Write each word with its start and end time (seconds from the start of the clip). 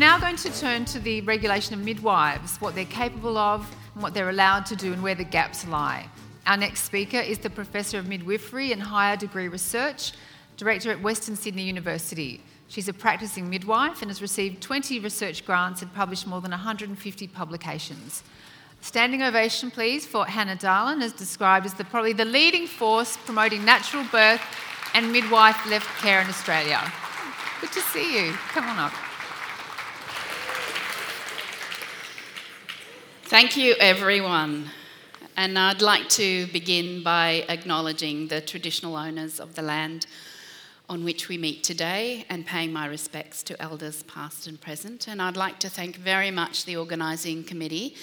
now 0.00 0.18
going 0.18 0.36
to 0.36 0.50
turn 0.58 0.86
to 0.86 0.98
the 0.98 1.20
regulation 1.20 1.74
of 1.74 1.80
midwives, 1.84 2.56
what 2.56 2.74
they're 2.74 2.86
capable 2.86 3.36
of, 3.36 3.70
and 3.92 4.02
what 4.02 4.14
they're 4.14 4.30
allowed 4.30 4.64
to 4.64 4.74
do, 4.74 4.94
and 4.94 5.02
where 5.02 5.14
the 5.14 5.24
gaps 5.24 5.68
lie. 5.68 6.08
Our 6.46 6.56
next 6.56 6.84
speaker 6.84 7.18
is 7.18 7.38
the 7.38 7.50
Professor 7.50 7.98
of 7.98 8.08
Midwifery 8.08 8.72
and 8.72 8.80
Higher 8.82 9.18
Degree 9.18 9.48
Research, 9.48 10.12
Director 10.56 10.90
at 10.90 11.02
Western 11.02 11.36
Sydney 11.36 11.64
University. 11.64 12.42
She's 12.68 12.88
a 12.88 12.94
practicing 12.94 13.50
midwife 13.50 14.00
and 14.00 14.10
has 14.10 14.22
received 14.22 14.62
20 14.62 15.00
research 15.00 15.44
grants 15.44 15.82
and 15.82 15.92
published 15.92 16.26
more 16.26 16.40
than 16.40 16.52
150 16.52 17.26
publications. 17.26 18.24
Standing 18.80 19.22
ovation, 19.22 19.70
please, 19.70 20.06
for 20.06 20.24
Hannah 20.24 20.56
Dahlen, 20.56 21.02
as 21.02 21.12
described 21.12 21.66
as 21.66 21.74
the, 21.74 21.84
probably 21.84 22.14
the 22.14 22.24
leading 22.24 22.66
force 22.66 23.18
promoting 23.18 23.66
natural 23.66 24.04
birth 24.04 24.40
and 24.94 25.12
midwife 25.12 25.68
left 25.68 25.88
care 26.00 26.22
in 26.22 26.28
Australia. 26.28 26.80
Good 27.60 27.72
to 27.72 27.80
see 27.80 28.26
you. 28.26 28.32
Come 28.32 28.64
on 28.64 28.78
up. 28.78 28.94
Thank 33.30 33.56
you, 33.56 33.76
everyone. 33.78 34.70
And 35.36 35.56
I'd 35.56 35.82
like 35.82 36.08
to 36.08 36.48
begin 36.48 37.04
by 37.04 37.44
acknowledging 37.48 38.26
the 38.26 38.40
traditional 38.40 38.96
owners 38.96 39.38
of 39.38 39.54
the 39.54 39.62
land 39.62 40.08
on 40.88 41.04
which 41.04 41.28
we 41.28 41.38
meet 41.38 41.62
today 41.62 42.26
and 42.28 42.44
paying 42.44 42.72
my 42.72 42.86
respects 42.86 43.44
to 43.44 43.62
elders 43.62 44.02
past 44.02 44.48
and 44.48 44.60
present. 44.60 45.06
And 45.06 45.22
I'd 45.22 45.36
like 45.36 45.60
to 45.60 45.68
thank 45.68 45.94
very 45.94 46.32
much 46.32 46.64
the 46.64 46.76
organising 46.76 47.44
committee 47.44 47.94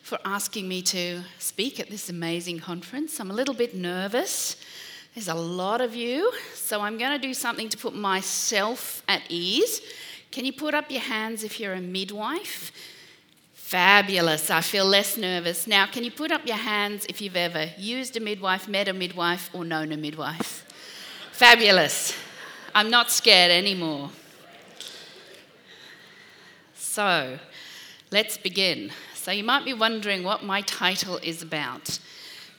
for 0.00 0.18
asking 0.24 0.66
me 0.66 0.80
to 0.80 1.24
speak 1.38 1.78
at 1.78 1.90
this 1.90 2.08
amazing 2.08 2.60
conference. 2.60 3.20
I'm 3.20 3.30
a 3.30 3.34
little 3.34 3.52
bit 3.52 3.74
nervous. 3.74 4.56
There's 5.14 5.28
a 5.28 5.34
lot 5.34 5.82
of 5.82 5.94
you, 5.94 6.32
so 6.54 6.80
I'm 6.80 6.96
going 6.96 7.12
to 7.12 7.18
do 7.18 7.34
something 7.34 7.68
to 7.68 7.76
put 7.76 7.94
myself 7.94 9.02
at 9.08 9.20
ease. 9.28 9.82
Can 10.30 10.46
you 10.46 10.54
put 10.54 10.72
up 10.72 10.90
your 10.90 11.02
hands 11.02 11.44
if 11.44 11.60
you're 11.60 11.74
a 11.74 11.82
midwife? 11.82 12.72
Fabulous. 13.70 14.50
I 14.50 14.62
feel 14.62 14.84
less 14.84 15.16
nervous. 15.16 15.68
Now, 15.68 15.86
can 15.86 16.02
you 16.02 16.10
put 16.10 16.32
up 16.32 16.44
your 16.44 16.56
hands 16.56 17.06
if 17.08 17.20
you've 17.20 17.36
ever 17.36 17.70
used 17.78 18.16
a 18.16 18.20
midwife, 18.20 18.66
met 18.66 18.88
a 18.88 18.92
midwife, 18.92 19.48
or 19.52 19.64
known 19.64 19.92
a 19.92 19.96
midwife? 19.96 20.66
Fabulous. 21.30 22.12
I'm 22.74 22.90
not 22.90 23.12
scared 23.12 23.52
anymore. 23.52 24.10
So, 26.74 27.38
let's 28.10 28.36
begin. 28.36 28.90
So, 29.14 29.30
you 29.30 29.44
might 29.44 29.64
be 29.64 29.72
wondering 29.72 30.24
what 30.24 30.42
my 30.42 30.62
title 30.62 31.18
is 31.18 31.40
about 31.40 32.00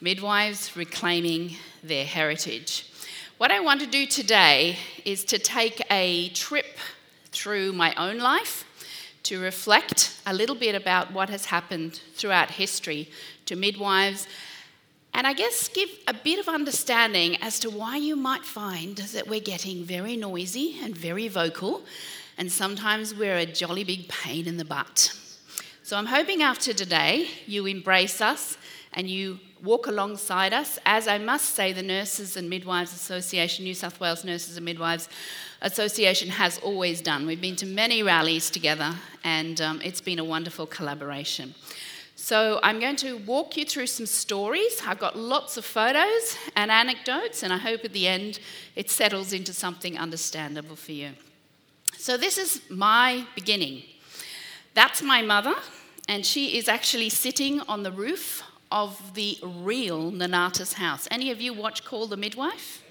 Midwives 0.00 0.74
Reclaiming 0.74 1.56
Their 1.84 2.06
Heritage. 2.06 2.90
What 3.36 3.50
I 3.50 3.60
want 3.60 3.80
to 3.82 3.86
do 3.86 4.06
today 4.06 4.78
is 5.04 5.24
to 5.26 5.38
take 5.38 5.82
a 5.90 6.30
trip 6.30 6.78
through 7.32 7.74
my 7.74 7.94
own 7.96 8.16
life 8.16 8.64
to 9.24 9.40
reflect 9.40 10.20
a 10.26 10.34
little 10.34 10.56
bit 10.56 10.74
about 10.74 11.12
what 11.12 11.30
has 11.30 11.46
happened 11.46 12.00
throughout 12.14 12.50
history 12.50 13.08
to 13.46 13.56
midwives, 13.56 14.26
and 15.14 15.26
I 15.26 15.32
guess 15.34 15.68
give 15.68 15.90
a 16.08 16.14
bit 16.14 16.38
of 16.38 16.48
understanding 16.48 17.36
as 17.42 17.60
to 17.60 17.70
why 17.70 17.96
you 17.96 18.16
might 18.16 18.44
find 18.44 18.96
that 18.96 19.28
we're 19.28 19.40
getting 19.40 19.84
very 19.84 20.16
noisy 20.16 20.78
and 20.82 20.96
very 20.96 21.28
vocal, 21.28 21.82
and 22.38 22.50
sometimes 22.50 23.14
we're 23.14 23.36
a 23.36 23.46
jolly 23.46 23.84
big 23.84 24.08
pain 24.08 24.48
in 24.48 24.56
the 24.56 24.64
butt. 24.64 25.14
So 25.82 25.96
I'm 25.98 26.06
hoping 26.06 26.42
after 26.42 26.72
today 26.72 27.28
you 27.46 27.66
embrace 27.66 28.20
us 28.20 28.56
and 28.94 29.10
you 29.10 29.38
walk 29.62 29.86
alongside 29.86 30.52
us. 30.52 30.78
As 30.86 31.06
I 31.06 31.18
must 31.18 31.54
say, 31.54 31.72
the 31.72 31.82
Nurses 31.82 32.36
and 32.36 32.48
Midwives 32.48 32.94
Association, 32.94 33.64
New 33.64 33.74
South 33.74 34.00
Wales 34.00 34.24
Nurses 34.24 34.56
and 34.56 34.64
Midwives 34.64 35.08
Association, 35.62 36.28
has 36.28 36.58
always 36.58 37.00
done. 37.00 37.24
We've 37.24 37.40
been 37.40 37.56
to 37.56 37.66
many 37.66 38.02
rallies 38.02 38.50
together, 38.50 38.94
and 39.22 39.60
um, 39.60 39.80
it's 39.82 40.00
been 40.00 40.18
a 40.18 40.24
wonderful 40.24 40.66
collaboration. 40.66 41.54
So, 42.16 42.60
I'm 42.62 42.80
going 42.80 42.96
to 42.96 43.16
walk 43.18 43.56
you 43.56 43.64
through 43.64 43.86
some 43.86 44.06
stories. 44.06 44.82
I've 44.86 44.98
got 44.98 45.16
lots 45.16 45.56
of 45.56 45.64
photos 45.64 46.36
and 46.56 46.70
anecdotes, 46.70 47.42
and 47.42 47.52
I 47.52 47.58
hope 47.58 47.84
at 47.84 47.92
the 47.92 48.08
end 48.08 48.40
it 48.76 48.90
settles 48.90 49.32
into 49.32 49.52
something 49.52 49.96
understandable 49.96 50.76
for 50.76 50.92
you. 50.92 51.10
So, 51.96 52.16
this 52.16 52.38
is 52.38 52.60
my 52.68 53.24
beginning. 53.34 53.84
That's 54.74 55.00
my 55.00 55.22
mother, 55.22 55.54
and 56.08 56.26
she 56.26 56.58
is 56.58 56.68
actually 56.68 57.08
sitting 57.08 57.60
on 57.62 57.84
the 57.84 57.92
roof 57.92 58.42
of 58.72 59.14
the 59.14 59.38
real 59.42 60.10
Nonnatus 60.10 60.74
house. 60.74 61.06
Any 61.10 61.30
of 61.30 61.40
you 61.40 61.52
watch 61.52 61.84
Call 61.84 62.08
the 62.08 62.16
Midwife? 62.16 62.81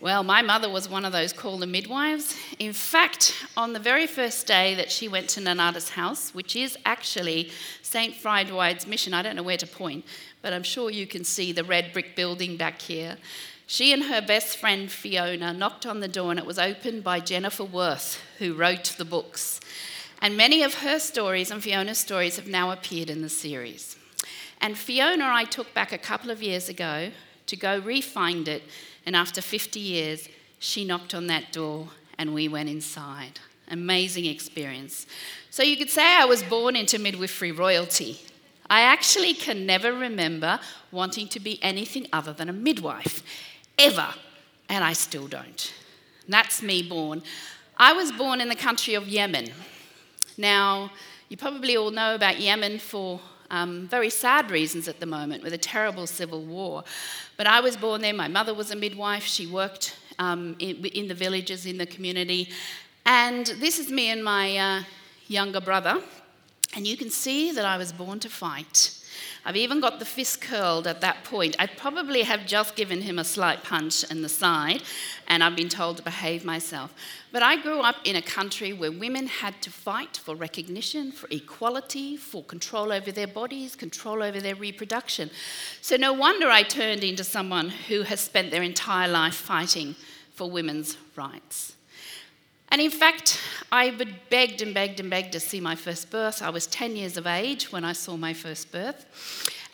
Well, 0.00 0.22
my 0.22 0.42
mother 0.42 0.68
was 0.68 0.88
one 0.88 1.04
of 1.04 1.12
those 1.12 1.32
Call 1.32 1.56
the 1.56 1.66
Midwives. 1.66 2.36
In 2.58 2.72
fact, 2.72 3.34
on 3.56 3.72
the 3.72 3.78
very 3.78 4.06
first 4.06 4.46
day 4.46 4.74
that 4.74 4.90
she 4.90 5.08
went 5.08 5.28
to 5.30 5.40
Nonnatus 5.40 5.90
house, 5.90 6.34
which 6.34 6.56
is 6.56 6.76
actually 6.84 7.50
St. 7.82 8.14
Frideswide's 8.14 8.86
mission, 8.86 9.14
I 9.14 9.22
don't 9.22 9.36
know 9.36 9.42
where 9.42 9.56
to 9.56 9.66
point, 9.66 10.04
but 10.42 10.52
I'm 10.52 10.62
sure 10.62 10.90
you 10.90 11.06
can 11.06 11.24
see 11.24 11.52
the 11.52 11.64
red 11.64 11.92
brick 11.92 12.16
building 12.16 12.56
back 12.56 12.82
here. 12.82 13.16
She 13.66 13.94
and 13.94 14.04
her 14.04 14.20
best 14.20 14.58
friend 14.58 14.90
Fiona 14.90 15.54
knocked 15.54 15.86
on 15.86 16.00
the 16.00 16.08
door, 16.08 16.30
and 16.30 16.38
it 16.38 16.44
was 16.44 16.58
opened 16.58 17.02
by 17.02 17.20
Jennifer 17.20 17.64
Worth, 17.64 18.20
who 18.38 18.52
wrote 18.52 18.94
the 18.98 19.06
books. 19.06 19.58
And 20.20 20.36
many 20.36 20.62
of 20.62 20.74
her 20.74 20.98
stories 20.98 21.50
and 21.50 21.62
Fiona's 21.62 21.98
stories 21.98 22.36
have 22.36 22.48
now 22.48 22.72
appeared 22.72 23.08
in 23.08 23.22
the 23.22 23.30
series. 23.30 23.96
And 24.60 24.76
Fiona, 24.76 25.30
I 25.32 25.44
took 25.44 25.72
back 25.72 25.92
a 25.92 25.98
couple 25.98 26.30
of 26.30 26.42
years 26.42 26.68
ago 26.68 27.10
to 27.46 27.56
go 27.56 27.78
re 27.78 28.00
find 28.00 28.48
it. 28.48 28.62
And 29.06 29.14
after 29.14 29.40
50 29.42 29.80
years, 29.80 30.28
she 30.58 30.84
knocked 30.84 31.14
on 31.14 31.26
that 31.26 31.52
door 31.52 31.88
and 32.18 32.34
we 32.34 32.48
went 32.48 32.68
inside. 32.68 33.40
Amazing 33.70 34.26
experience. 34.26 35.06
So 35.50 35.62
you 35.62 35.76
could 35.76 35.90
say 35.90 36.16
I 36.16 36.24
was 36.24 36.42
born 36.42 36.76
into 36.76 36.98
midwifery 36.98 37.52
royalty. 37.52 38.20
I 38.68 38.80
actually 38.80 39.34
can 39.34 39.66
never 39.66 39.92
remember 39.92 40.58
wanting 40.90 41.28
to 41.28 41.40
be 41.40 41.62
anything 41.62 42.06
other 42.12 42.32
than 42.32 42.48
a 42.48 42.52
midwife, 42.52 43.22
ever. 43.78 44.14
And 44.68 44.82
I 44.82 44.94
still 44.94 45.28
don't. 45.28 45.72
That's 46.28 46.62
me 46.62 46.82
born. 46.82 47.22
I 47.76 47.92
was 47.92 48.12
born 48.12 48.40
in 48.40 48.48
the 48.48 48.54
country 48.54 48.94
of 48.94 49.08
Yemen. 49.08 49.50
Now, 50.38 50.90
you 51.28 51.36
probably 51.36 51.76
all 51.76 51.90
know 51.90 52.14
about 52.14 52.40
Yemen 52.40 52.78
for 52.78 53.20
um, 53.54 53.86
very 53.86 54.10
sad 54.10 54.50
reasons 54.50 54.88
at 54.88 54.98
the 54.98 55.06
moment 55.06 55.44
with 55.44 55.52
a 55.52 55.58
terrible 55.58 56.06
civil 56.06 56.42
war. 56.42 56.82
But 57.36 57.46
I 57.46 57.60
was 57.60 57.76
born 57.76 58.00
there. 58.00 58.12
My 58.12 58.26
mother 58.26 58.52
was 58.52 58.72
a 58.72 58.76
midwife. 58.76 59.24
She 59.24 59.46
worked 59.46 59.96
um, 60.18 60.56
in, 60.58 60.84
in, 60.86 61.06
the 61.06 61.14
villages, 61.14 61.64
in 61.64 61.78
the 61.78 61.86
community. 61.86 62.48
And 63.06 63.46
this 63.46 63.78
is 63.78 63.90
me 63.90 64.10
and 64.10 64.24
my 64.24 64.56
uh, 64.56 64.82
younger 65.28 65.60
brother. 65.60 66.02
And 66.74 66.84
you 66.84 66.96
can 66.96 67.10
see 67.10 67.52
that 67.52 67.64
I 67.64 67.76
was 67.76 67.92
born 67.92 68.18
to 68.20 68.28
fight. 68.28 68.90
I've 69.44 69.56
even 69.56 69.80
got 69.80 69.98
the 69.98 70.04
fist 70.04 70.40
curled 70.40 70.86
at 70.86 71.00
that 71.00 71.24
point. 71.24 71.56
I 71.58 71.66
probably 71.66 72.22
have 72.22 72.46
just 72.46 72.76
given 72.76 73.02
him 73.02 73.18
a 73.18 73.24
slight 73.24 73.62
punch 73.62 74.04
in 74.10 74.22
the 74.22 74.28
side, 74.28 74.82
and 75.28 75.42
I've 75.42 75.56
been 75.56 75.68
told 75.68 75.98
to 75.98 76.02
behave 76.02 76.44
myself. 76.44 76.94
But 77.32 77.42
I 77.42 77.60
grew 77.60 77.80
up 77.80 77.96
in 78.04 78.16
a 78.16 78.22
country 78.22 78.72
where 78.72 78.92
women 78.92 79.26
had 79.26 79.60
to 79.62 79.70
fight 79.70 80.16
for 80.16 80.34
recognition, 80.34 81.12
for 81.12 81.28
equality, 81.30 82.16
for 82.16 82.42
control 82.44 82.92
over 82.92 83.12
their 83.12 83.26
bodies, 83.26 83.76
control 83.76 84.22
over 84.22 84.40
their 84.40 84.54
reproduction. 84.54 85.30
So 85.80 85.96
no 85.96 86.12
wonder 86.12 86.48
I 86.48 86.62
turned 86.62 87.04
into 87.04 87.24
someone 87.24 87.70
who 87.70 88.02
has 88.02 88.20
spent 88.20 88.50
their 88.50 88.62
entire 88.62 89.08
life 89.08 89.34
fighting 89.34 89.96
for 90.34 90.50
women's 90.50 90.96
rights. 91.16 91.76
And 92.74 92.82
in 92.82 92.90
fact, 92.90 93.40
I 93.70 93.90
would 93.90 94.28
begged 94.30 94.60
and 94.60 94.74
begged 94.74 94.98
and 94.98 95.08
begged 95.08 95.30
to 95.34 95.38
see 95.38 95.60
my 95.60 95.76
first 95.76 96.10
birth. 96.10 96.42
I 96.42 96.50
was 96.50 96.66
10 96.66 96.96
years 96.96 97.16
of 97.16 97.24
age 97.24 97.70
when 97.70 97.84
I 97.84 97.92
saw 97.92 98.16
my 98.16 98.32
first 98.34 98.72
birth. 98.72 99.06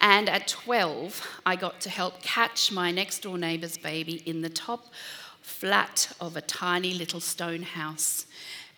And 0.02 0.28
at 0.28 0.46
12, 0.46 1.26
I 1.46 1.56
got 1.56 1.80
to 1.80 1.88
help 1.88 2.20
catch 2.20 2.70
my 2.70 2.90
next 2.90 3.20
door 3.22 3.38
neighbour's 3.38 3.78
baby 3.78 4.22
in 4.26 4.42
the 4.42 4.50
top 4.50 4.92
flat 5.40 6.12
of 6.20 6.36
a 6.36 6.42
tiny 6.42 6.92
little 6.92 7.20
stone 7.20 7.62
house. 7.62 8.26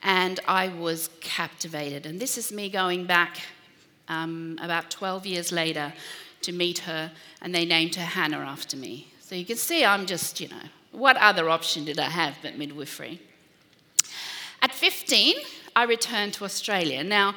And 0.05 0.39
I 0.47 0.69
was 0.69 1.11
captivated. 1.21 2.07
And 2.07 2.21
this 2.21 2.39
is 2.39 2.53
me 2.53 2.71
going 2.71 3.07
back 3.07 3.41
um, 4.07 4.57
about 4.63 4.89
12 4.93 5.27
years 5.27 5.51
later 5.51 5.93
to 6.43 6.53
meet 6.53 6.79
her, 6.79 7.11
and 7.41 7.53
they 7.53 7.65
named 7.65 7.97
her 7.97 8.05
Hannah 8.05 8.39
after 8.39 8.77
me. 8.77 9.09
So 9.19 9.35
you 9.35 9.45
can 9.45 9.57
see 9.57 9.85
I'm 9.85 10.07
just, 10.07 10.41
you 10.41 10.47
know, 10.47 10.69
what 10.93 11.17
other 11.17 11.51
option 11.51 11.85
did 11.85 11.99
I 11.99 12.11
have 12.11 12.37
but 12.41 12.57
midwifery? 12.57 13.21
At 14.61 14.73
15, 14.73 15.37
I 15.75 15.85
returned 15.85 16.35
to 16.35 16.45
Australia. 16.45 17.03
Now, 17.03 17.35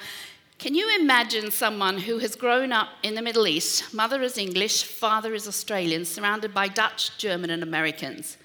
can 0.57 0.73
you 0.73 0.97
imagine 0.99 1.51
someone 1.51 1.97
who 1.97 2.19
has 2.19 2.35
grown 2.35 2.71
up 2.71 2.89
in 3.03 3.15
the 3.15 3.21
Middle 3.21 3.47
East, 3.47 3.93
mother 3.93 4.21
is 4.21 4.37
English, 4.37 4.83
father 4.83 5.33
is 5.33 5.47
Australian, 5.47 6.05
surrounded 6.05 6.53
by 6.53 6.67
Dutch, 6.67 7.17
German, 7.17 7.49
and 7.49 7.61
Americans? 7.61 8.37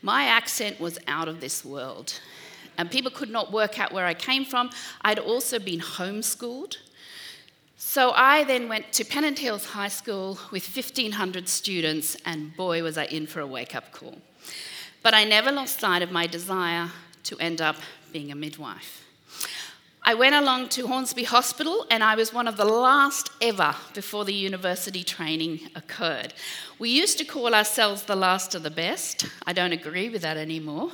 My 0.00 0.24
accent 0.24 0.80
was 0.80 0.98
out 1.06 1.28
of 1.28 1.40
this 1.40 1.64
world, 1.64 2.20
and 2.78 2.90
people 2.90 3.10
could 3.10 3.28
not 3.28 3.52
work 3.52 3.78
out 3.78 3.92
where 3.92 4.06
I 4.06 4.14
came 4.14 4.44
from. 4.44 4.70
I'd 5.02 5.18
also 5.18 5.58
been 5.58 5.80
homeschooled. 5.80 6.78
So 7.76 8.12
I 8.12 8.44
then 8.44 8.68
went 8.68 8.92
to 8.94 9.04
Pennant 9.04 9.38
Hills 9.38 9.66
High 9.66 9.88
School 9.88 10.38
with 10.50 10.64
1,500 10.74 11.48
students, 11.48 12.16
and 12.24 12.56
boy, 12.56 12.82
was 12.82 12.96
I 12.96 13.04
in 13.04 13.26
for 13.26 13.40
a 13.40 13.46
wake 13.46 13.74
up 13.74 13.92
call. 13.92 14.18
But 15.02 15.14
I 15.14 15.24
never 15.24 15.52
lost 15.52 15.80
sight 15.80 16.00
of 16.00 16.10
my 16.10 16.26
desire 16.26 16.90
to 17.24 17.36
end 17.38 17.60
up 17.60 17.76
being 18.12 18.30
a 18.30 18.34
midwife. 18.34 19.04
I 20.04 20.14
went 20.14 20.34
along 20.34 20.70
to 20.70 20.88
Hornsby 20.88 21.22
Hospital 21.24 21.86
and 21.88 22.02
I 22.02 22.16
was 22.16 22.34
one 22.34 22.48
of 22.48 22.56
the 22.56 22.64
last 22.64 23.30
ever 23.40 23.76
before 23.94 24.24
the 24.24 24.34
university 24.34 25.04
training 25.04 25.60
occurred. 25.76 26.34
We 26.80 26.90
used 26.90 27.18
to 27.18 27.24
call 27.24 27.54
ourselves 27.54 28.02
the 28.02 28.16
last 28.16 28.56
of 28.56 28.64
the 28.64 28.70
best. 28.70 29.26
I 29.46 29.52
don't 29.52 29.70
agree 29.70 30.08
with 30.08 30.22
that 30.22 30.36
anymore. 30.36 30.90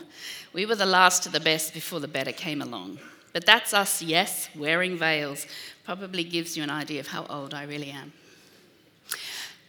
We 0.53 0.67
were 0.67 0.75
the 0.75 0.85
last 0.85 1.25
of 1.25 1.33
the 1.33 1.41
best 1.41 1.73
before 1.73 2.01
the 2.01 2.09
better 2.09 2.33
came 2.33 2.61
along. 2.61 2.99
But 3.33 3.47
that's 3.47 3.73
us, 3.73 4.03
yes, 4.03 4.51
wearing 4.55 4.99
veils. 4.99 5.47
Probably 5.85 6.25
gives 6.25 6.55
you 6.55 6.63
an 6.63 6.71
idea 6.71 7.01
of 7.01 7.07
how 7.07 7.25
old 7.31 7.55
I 7.55 7.65
really 7.65 7.91
am. 7.91 8.13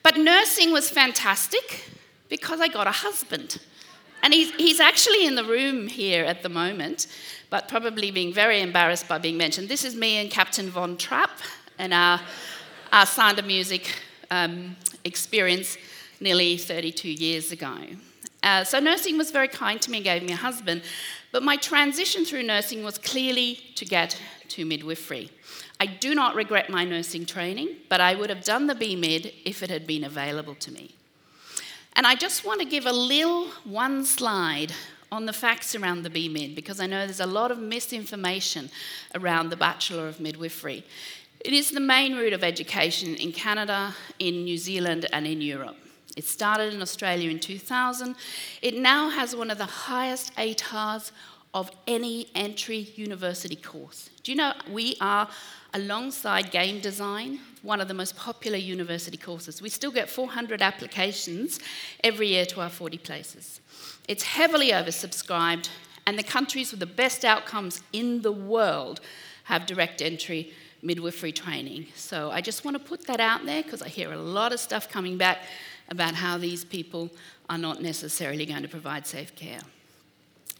But 0.03 0.17
nursing 0.17 0.73
was 0.73 0.89
fantastic 0.89 1.85
because 2.27 2.59
I 2.59 2.67
got 2.67 2.87
a 2.87 2.91
husband. 2.91 3.59
And 4.21 4.33
he's, 4.33 4.51
he's 4.55 4.79
actually 4.79 5.25
in 5.25 5.35
the 5.35 5.45
room 5.45 5.87
here 5.87 6.25
at 6.25 6.43
the 6.43 6.49
moment 6.49 7.07
but 7.49 7.67
probably 7.67 8.11
being 8.11 8.33
very 8.33 8.61
embarrassed 8.61 9.07
by 9.07 9.17
being 9.17 9.37
mentioned. 9.37 9.69
This 9.69 9.83
is 9.83 9.95
me 9.95 10.17
and 10.17 10.29
Captain 10.29 10.69
Von 10.69 10.97
Trapp 10.97 11.31
and 11.77 11.93
our, 11.93 12.19
our 12.93 13.05
sound 13.05 13.39
of 13.39 13.45
music 13.45 13.95
um, 14.29 14.75
experience 15.03 15.77
nearly 16.19 16.57
32 16.57 17.09
years 17.09 17.51
ago. 17.51 17.75
Uh, 18.43 18.63
so, 18.63 18.79
nursing 18.79 19.17
was 19.17 19.31
very 19.31 19.47
kind 19.47 19.81
to 19.81 19.91
me 19.91 19.97
and 19.97 20.05
gave 20.05 20.23
me 20.23 20.31
a 20.31 20.37
husband, 20.37 20.81
but 21.31 21.43
my 21.43 21.57
transition 21.57 22.23
through 22.23 22.43
nursing 22.43 22.83
was 22.83 22.97
clearly 22.97 23.59
to 23.75 23.83
get 23.83 24.19
to 24.47 24.65
midwifery. 24.65 25.29
I 25.79 25.87
do 25.87 26.15
not 26.15 26.35
regret 26.35 26.69
my 26.69 26.85
nursing 26.85 27.25
training, 27.25 27.69
but 27.89 27.99
I 27.99 28.15
would 28.15 28.29
have 28.29 28.43
done 28.43 28.67
the 28.67 28.75
BMid 28.75 29.33
if 29.43 29.61
it 29.61 29.69
had 29.69 29.85
been 29.85 30.03
available 30.03 30.55
to 30.55 30.71
me. 30.71 30.95
And 31.93 32.07
I 32.07 32.15
just 32.15 32.45
want 32.45 32.61
to 32.61 32.65
give 32.65 32.85
a 32.85 32.91
little 32.91 33.47
one 33.63 34.05
slide 34.05 34.73
on 35.11 35.25
the 35.25 35.33
facts 35.33 35.75
around 35.75 36.03
the 36.03 36.09
BMid 36.09 36.55
because 36.55 36.79
I 36.79 36.85
know 36.85 37.05
there's 37.05 37.19
a 37.19 37.25
lot 37.25 37.51
of 37.51 37.59
misinformation 37.59 38.69
around 39.15 39.49
the 39.49 39.57
Bachelor 39.57 40.07
of 40.07 40.19
Midwifery. 40.19 40.83
It 41.43 41.53
is 41.53 41.71
the 41.71 41.79
main 41.79 42.15
route 42.15 42.33
of 42.33 42.43
education 42.43 43.15
in 43.15 43.31
Canada, 43.31 43.95
in 44.19 44.43
New 44.43 44.57
Zealand, 44.57 45.07
and 45.11 45.25
in 45.25 45.41
Europe. 45.41 45.77
It 46.17 46.25
started 46.25 46.73
in 46.73 46.81
Australia 46.81 47.29
in 47.29 47.39
2000. 47.39 48.15
It 48.61 48.75
now 48.75 49.09
has 49.09 49.35
one 49.35 49.49
of 49.49 49.57
the 49.57 49.65
highest 49.65 50.35
ATARs 50.35 51.11
of 51.53 51.71
any 51.87 52.27
entry 52.35 52.91
university 52.95 53.55
course. 53.55 54.09
Do 54.23 54.31
you 54.31 54.37
know 54.37 54.53
we 54.69 54.95
are, 55.01 55.29
alongside 55.73 56.51
game 56.51 56.79
design, 56.79 57.39
one 57.61 57.81
of 57.81 57.87
the 57.87 57.93
most 57.93 58.15
popular 58.15 58.57
university 58.57 59.17
courses? 59.17 59.61
We 59.61 59.69
still 59.69 59.91
get 59.91 60.09
400 60.09 60.61
applications 60.61 61.59
every 62.03 62.29
year 62.29 62.45
to 62.47 62.61
our 62.61 62.69
40 62.69 62.97
places. 62.99 63.61
It's 64.07 64.23
heavily 64.23 64.71
oversubscribed, 64.71 65.69
and 66.05 66.17
the 66.17 66.23
countries 66.23 66.71
with 66.71 66.79
the 66.79 66.85
best 66.85 67.23
outcomes 67.23 67.81
in 67.93 68.21
the 68.21 68.31
world 68.31 69.01
have 69.45 69.65
direct 69.65 70.01
entry 70.01 70.53
midwifery 70.81 71.31
training. 71.31 71.87
So 71.95 72.31
I 72.31 72.41
just 72.41 72.63
want 72.63 72.77
to 72.77 72.83
put 72.83 73.05
that 73.07 73.19
out 73.19 73.45
there 73.45 73.63
because 73.63 73.81
I 73.81 73.89
hear 73.89 74.11
a 74.13 74.17
lot 74.17 74.53
of 74.53 74.59
stuff 74.59 74.89
coming 74.89 75.17
back 75.17 75.39
about 75.89 76.15
how 76.15 76.37
these 76.37 76.63
people 76.63 77.09
are 77.49 77.57
not 77.57 77.81
necessarily 77.81 78.45
going 78.45 78.61
to 78.61 78.67
provide 78.67 79.05
safe 79.05 79.35
care. 79.35 79.61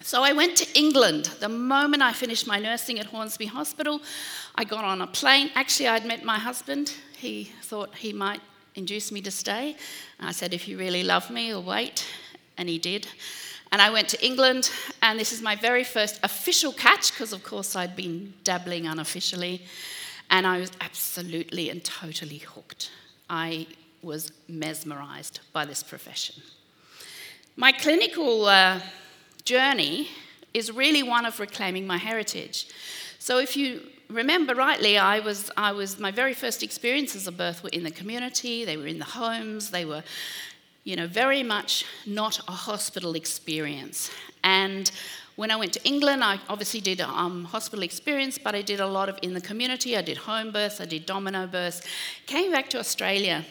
So 0.01 0.23
I 0.23 0.31
went 0.31 0.55
to 0.57 0.77
England. 0.77 1.25
The 1.39 1.49
moment 1.49 2.01
I 2.01 2.13
finished 2.13 2.47
my 2.47 2.57
nursing 2.57 2.99
at 2.99 3.07
Hornsby 3.07 3.47
Hospital, 3.47 4.01
I 4.55 4.63
got 4.63 4.85
on 4.85 5.01
a 5.01 5.07
plane. 5.07 5.51
Actually, 5.55 5.89
I'd 5.89 6.05
met 6.05 6.23
my 6.23 6.39
husband. 6.39 6.93
He 7.17 7.51
thought 7.63 7.95
he 7.95 8.13
might 8.13 8.41
induce 8.75 9.11
me 9.11 9.21
to 9.21 9.31
stay. 9.31 9.75
I 10.19 10.31
said, 10.31 10.53
if 10.53 10.67
you 10.67 10.77
really 10.77 11.03
love 11.03 11.29
me, 11.29 11.47
you'll 11.47 11.63
wait 11.63 12.05
and 12.57 12.69
he 12.69 12.79
did. 12.79 13.07
And 13.71 13.81
I 13.81 13.89
went 13.89 14.09
to 14.09 14.25
England, 14.25 14.71
and 15.01 15.19
this 15.19 15.31
is 15.31 15.41
my 15.41 15.55
very 15.55 15.83
first 15.83 16.19
official 16.23 16.71
catch, 16.71 17.11
because 17.11 17.33
of 17.33 17.43
course 17.43 17.75
I'd 17.75 17.95
been 17.95 18.33
dabbling 18.43 18.87
unofficially, 18.87 19.61
and 20.31 20.47
I 20.47 20.59
was 20.59 20.71
absolutely 20.81 21.69
and 21.69 21.83
totally 21.83 22.39
hooked. 22.39 22.89
I 23.29 23.67
was 24.01 24.31
mesmerized 24.47 25.41
by 25.53 25.65
this 25.65 25.83
profession. 25.83 26.41
My 27.55 27.71
clinical 27.71 28.45
uh, 28.45 28.79
journey 29.45 30.09
is 30.53 30.71
really 30.71 31.03
one 31.03 31.25
of 31.25 31.39
reclaiming 31.39 31.85
my 31.85 31.97
heritage. 31.97 32.67
So, 33.19 33.39
if 33.39 33.55
you 33.55 33.81
remember 34.09 34.55
rightly, 34.55 34.97
I 34.97 35.19
was, 35.19 35.51
I 35.55 35.71
was 35.71 35.99
my 35.99 36.11
very 36.11 36.33
first 36.33 36.63
experiences 36.63 37.27
of 37.27 37.37
birth 37.37 37.63
were 37.63 37.69
in 37.69 37.83
the 37.83 37.91
community, 37.91 38.65
they 38.65 38.77
were 38.77 38.87
in 38.87 38.99
the 38.99 39.05
homes, 39.05 39.69
they 39.69 39.85
were 39.85 40.03
you 40.83 40.95
know, 40.95 41.07
very 41.07 41.43
much 41.43 41.85
not 42.05 42.39
a 42.47 42.51
hospital 42.51 43.15
experience. 43.15 44.09
And 44.43 44.89
when 45.35 45.51
I 45.51 45.55
went 45.55 45.73
to 45.73 45.83
England, 45.83 46.23
I 46.23 46.39
obviously 46.49 46.81
did 46.81 46.99
um, 47.01 47.45
hospital 47.45 47.83
experience, 47.83 48.37
but 48.37 48.55
I 48.55 48.61
did 48.61 48.79
a 48.79 48.87
lot 48.87 49.07
of 49.07 49.19
in 49.21 49.33
the 49.33 49.41
community. 49.41 49.95
I 49.95 50.01
did 50.01 50.17
home 50.17 50.51
births, 50.51 50.81
I 50.81 50.85
did 50.85 51.05
domino 51.05 51.47
births. 51.47 51.81
Came 52.25 52.51
back 52.51 52.69
to 52.71 52.79
Australia, 52.79 53.45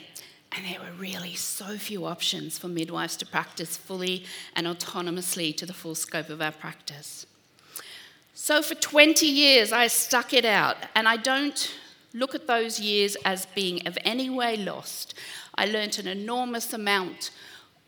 and 0.53 0.65
there 0.65 0.81
were 0.81 0.93
really 0.99 1.35
so 1.35 1.77
few 1.77 2.07
options 2.07 2.59
for 2.59 2.69
midwives 2.69 3.17
to 3.19 3.27
practice 3.27 3.77
fully 3.77 4.25
and 4.57 4.67
autonomously 4.67 5.57
to 5.57 5.67
the 5.67 5.73
full 5.73 5.95
scope 5.95 6.31
of 6.31 6.41
our 6.41 6.53
practice. 6.53 7.27
So 8.35 8.63
for 8.63 8.75
20 8.75 9.27
years, 9.27 9.73
I 9.73 9.89
stuck 9.89 10.33
it 10.33 10.45
out, 10.45 10.77
and 10.95 11.09
I 11.09 11.17
don't 11.17 11.75
look 12.15 12.35
at 12.35 12.47
those 12.47 12.81
years 12.81 13.17
as 13.25 13.47
being 13.47 13.87
of 13.87 13.99
any 14.05 14.31
way 14.31 14.57
lost. 14.57 15.15
I 15.55 15.67
learnt 15.67 15.99
an 15.99 16.07
enormous 16.07 16.73
amount 16.73 17.31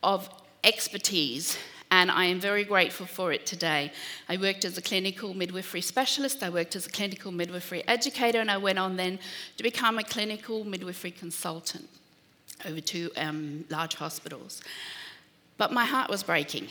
of 0.02 0.28
expertise 0.62 1.56
and 1.92 2.10
I 2.10 2.26
am 2.26 2.38
very 2.38 2.62
grateful 2.62 3.06
for 3.06 3.32
it 3.32 3.46
today. 3.46 3.90
I 4.28 4.36
worked 4.36 4.64
as 4.64 4.78
a 4.78 4.82
clinical 4.82 5.34
midwifery 5.34 5.80
specialist, 5.80 6.42
I 6.42 6.50
worked 6.50 6.76
as 6.76 6.86
a 6.86 6.90
clinical 6.90 7.32
midwifery 7.32 7.82
educator, 7.88 8.40
and 8.40 8.50
I 8.50 8.58
went 8.58 8.78
on 8.78 8.96
then 8.96 9.18
to 9.56 9.62
become 9.64 9.98
a 9.98 10.04
clinical 10.04 10.62
midwifery 10.62 11.10
consultant 11.10 11.88
over 12.66 12.80
two 12.80 13.10
um, 13.16 13.64
large 13.70 13.94
hospitals. 13.94 14.62
But 15.58 15.72
my 15.72 15.84
heart 15.84 16.10
was 16.10 16.22
breaking. 16.22 16.68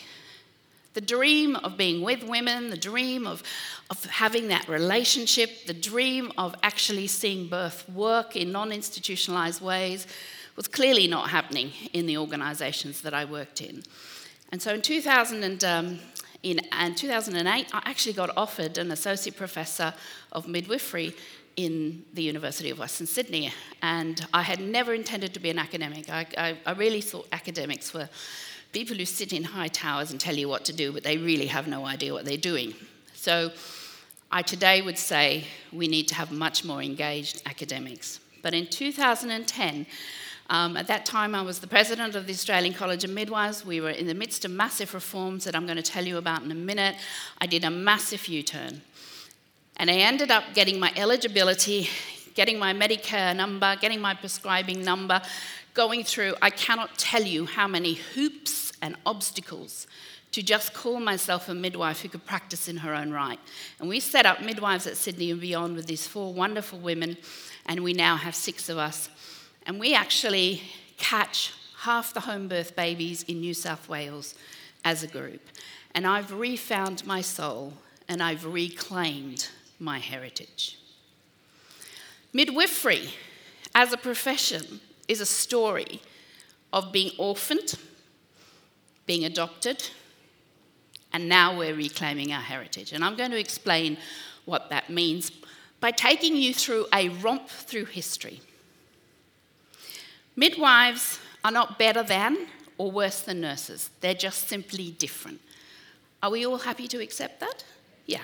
The 0.96 1.02
dream 1.02 1.56
of 1.58 1.78
being 1.78 2.02
with 2.02 2.24
women, 2.24 2.72
the 2.72 2.78
dream 2.78 3.28
of, 3.28 3.44
of 3.90 4.04
having 4.06 4.48
that 4.48 4.68
relationship, 4.68 5.66
the 5.66 5.74
dream 5.74 6.32
of 6.38 6.56
actually 6.64 7.08
seeing 7.08 7.48
birth 7.48 7.88
work 7.90 8.36
in 8.36 8.52
non 8.52 8.72
institutionalized 8.72 9.62
ways 9.62 10.08
was 10.56 10.68
clearly 10.68 11.08
not 11.08 11.30
happening 11.30 11.72
in 11.94 12.06
the 12.06 12.18
organisations 12.18 13.02
that 13.02 13.14
I 13.14 13.26
worked 13.26 13.62
in. 13.62 13.84
And 14.52 14.62
so 14.62 14.74
in, 14.74 14.82
2000 14.82 15.44
and, 15.44 15.64
um, 15.64 16.00
in, 16.44 16.60
in 16.80 16.96
2008, 16.96 17.68
I 17.74 17.82
actually 17.86 18.14
got 18.14 18.30
offered 18.38 18.78
an 18.78 18.92
associate 18.92 19.36
professor 19.36 19.94
of 20.32 20.48
midwifery 20.48 21.14
in 21.56 22.06
the 22.14 22.24
University 22.24 22.70
of 22.70 22.80
Western 22.80 23.08
Sydney. 23.08 23.52
And 23.82 24.26
I 24.34 24.44
had 24.44 24.62
never 24.62 24.94
intended 24.94 25.34
to 25.34 25.40
be 25.40 25.50
an 25.50 25.60
academic. 25.60 26.10
I, 26.10 26.26
I, 26.38 26.58
I, 26.66 26.72
really 26.72 27.02
thought 27.02 27.28
academics 27.34 27.94
were 27.94 28.08
people 28.72 28.96
who 28.96 29.04
sit 29.04 29.34
in 29.34 29.44
high 29.44 29.68
towers 29.68 30.12
and 30.12 30.20
tell 30.22 30.36
you 30.36 30.48
what 30.48 30.64
to 30.66 30.74
do, 30.74 30.94
but 30.94 31.04
they 31.04 31.18
really 31.18 31.48
have 31.48 31.68
no 31.68 31.86
idea 31.86 32.14
what 32.14 32.24
they're 32.24 32.38
doing. 32.38 32.74
So 33.14 33.52
I 34.32 34.42
today 34.42 34.82
would 34.82 34.98
say 34.98 35.46
we 35.74 35.90
need 35.90 36.08
to 36.10 36.16
have 36.16 36.32
much 36.32 36.64
more 36.64 36.82
engaged 36.82 37.42
academics. 37.46 38.22
But 38.42 38.54
in 38.54 38.68
2010, 38.68 39.86
um, 40.50 40.76
at 40.76 40.88
that 40.88 41.06
time, 41.06 41.36
I 41.36 41.44
was 41.44 41.60
the 41.60 41.68
president 41.68 42.16
of 42.16 42.26
the 42.26 42.34
Australian 42.34 42.74
College 42.74 43.04
of 43.04 43.12
Midwives. 43.12 43.64
We 43.64 43.82
were 43.82 43.92
in 43.92 44.08
the 44.08 44.16
midst 44.16 44.46
of 44.46 44.52
massive 44.52 44.94
reforms 44.96 45.44
that 45.44 45.56
I'm 45.56 45.66
going 45.66 45.78
to 45.78 45.84
tell 45.84 46.06
you 46.06 46.18
about 46.18 46.42
in 46.42 46.52
a 46.52 46.56
minute. 46.56 46.96
I 47.40 47.46
did 47.46 47.64
a 47.64 47.70
massive 47.70 48.28
U 48.28 48.42
turn. 48.42 48.82
And 49.78 49.92
I 49.92 49.94
ended 49.94 50.32
up 50.32 50.44
getting 50.56 50.80
my 50.80 50.92
eligibility, 50.96 51.88
getting 52.34 52.58
my 52.58 52.74
Medicare 52.74 53.36
number, 53.36 53.76
getting 53.80 54.02
my 54.02 54.16
prescribing 54.16 54.84
number, 54.84 55.22
going 55.76 56.04
through, 56.04 56.34
I 56.42 56.50
cannot 56.50 56.98
tell 56.98 57.24
you 57.24 57.46
how 57.46 57.68
many 57.68 57.94
hoops 57.94 58.74
and 58.82 58.96
obstacles 59.06 59.88
to 60.32 60.44
just 60.44 60.74
call 60.74 61.00
myself 61.00 61.48
a 61.48 61.54
midwife 61.54 62.02
who 62.02 62.10
could 62.10 62.26
practice 62.26 62.68
in 62.68 62.78
her 62.78 62.94
own 62.94 63.12
right. 63.12 63.40
And 63.80 63.88
we 63.88 64.00
set 64.00 64.26
up 64.26 64.42
Midwives 64.42 64.88
at 64.88 64.98
Sydney 64.98 65.32
and 65.32 65.40
Beyond 65.40 65.76
with 65.76 65.86
these 65.86 66.06
four 66.06 66.34
wonderful 66.34 66.80
women, 66.80 67.18
and 67.66 67.84
we 67.84 67.94
now 67.94 68.16
have 68.16 68.36
six 68.36 68.68
of 68.70 68.78
us 68.78 69.10
and 69.70 69.80
we 69.80 69.94
actually 69.94 70.64
catch 70.98 71.54
half 71.82 72.12
the 72.12 72.22
home 72.22 72.48
birth 72.48 72.76
babies 72.76 73.22
in 73.22 73.40
New 73.40 73.54
South 73.54 73.88
Wales 73.88 74.34
as 74.84 75.04
a 75.04 75.08
group. 75.08 75.42
And 75.94 76.08
I've 76.08 76.34
refound 76.34 77.06
my 77.06 77.22
soul 77.22 77.74
and 78.08 78.24
I've 78.24 78.46
reclaimed 78.46 79.48
my 79.80 80.00
heritage. 80.00 80.80
Midwifery 82.34 83.12
as 83.76 83.94
a 83.94 83.98
profession 83.98 84.82
is 85.08 85.22
a 85.22 85.26
story 85.28 86.02
of 86.74 86.92
being 86.92 87.12
orphaned, 87.20 87.76
being 89.06 89.24
adopted, 89.24 89.88
and 91.14 91.30
now 91.30 91.56
we're 91.56 91.76
reclaiming 91.76 92.34
our 92.34 92.42
heritage. 92.42 92.92
And 92.92 93.06
I'm 93.06 93.16
going 93.16 93.32
to 93.32 93.40
explain 93.40 94.00
what 94.46 94.72
that 94.72 94.90
means 94.90 95.32
by 95.80 95.92
taking 95.92 96.36
you 96.36 96.56
through 96.56 96.88
a 96.92 97.10
romp 97.10 97.48
through 97.50 97.86
history. 97.86 98.42
Midwives 100.40 101.20
are 101.44 101.52
not 101.52 101.78
better 101.78 102.02
than 102.02 102.48
or 102.78 102.90
worse 102.90 103.20
than 103.20 103.42
nurses, 103.42 103.90
they're 104.00 104.14
just 104.14 104.48
simply 104.48 104.92
different. 104.92 105.42
Are 106.24 106.32
we 106.32 106.46
all 106.46 106.60
happy 106.60 106.88
to 106.88 107.02
accept 107.02 107.42
that? 107.42 107.66
Yeah. 108.06 108.22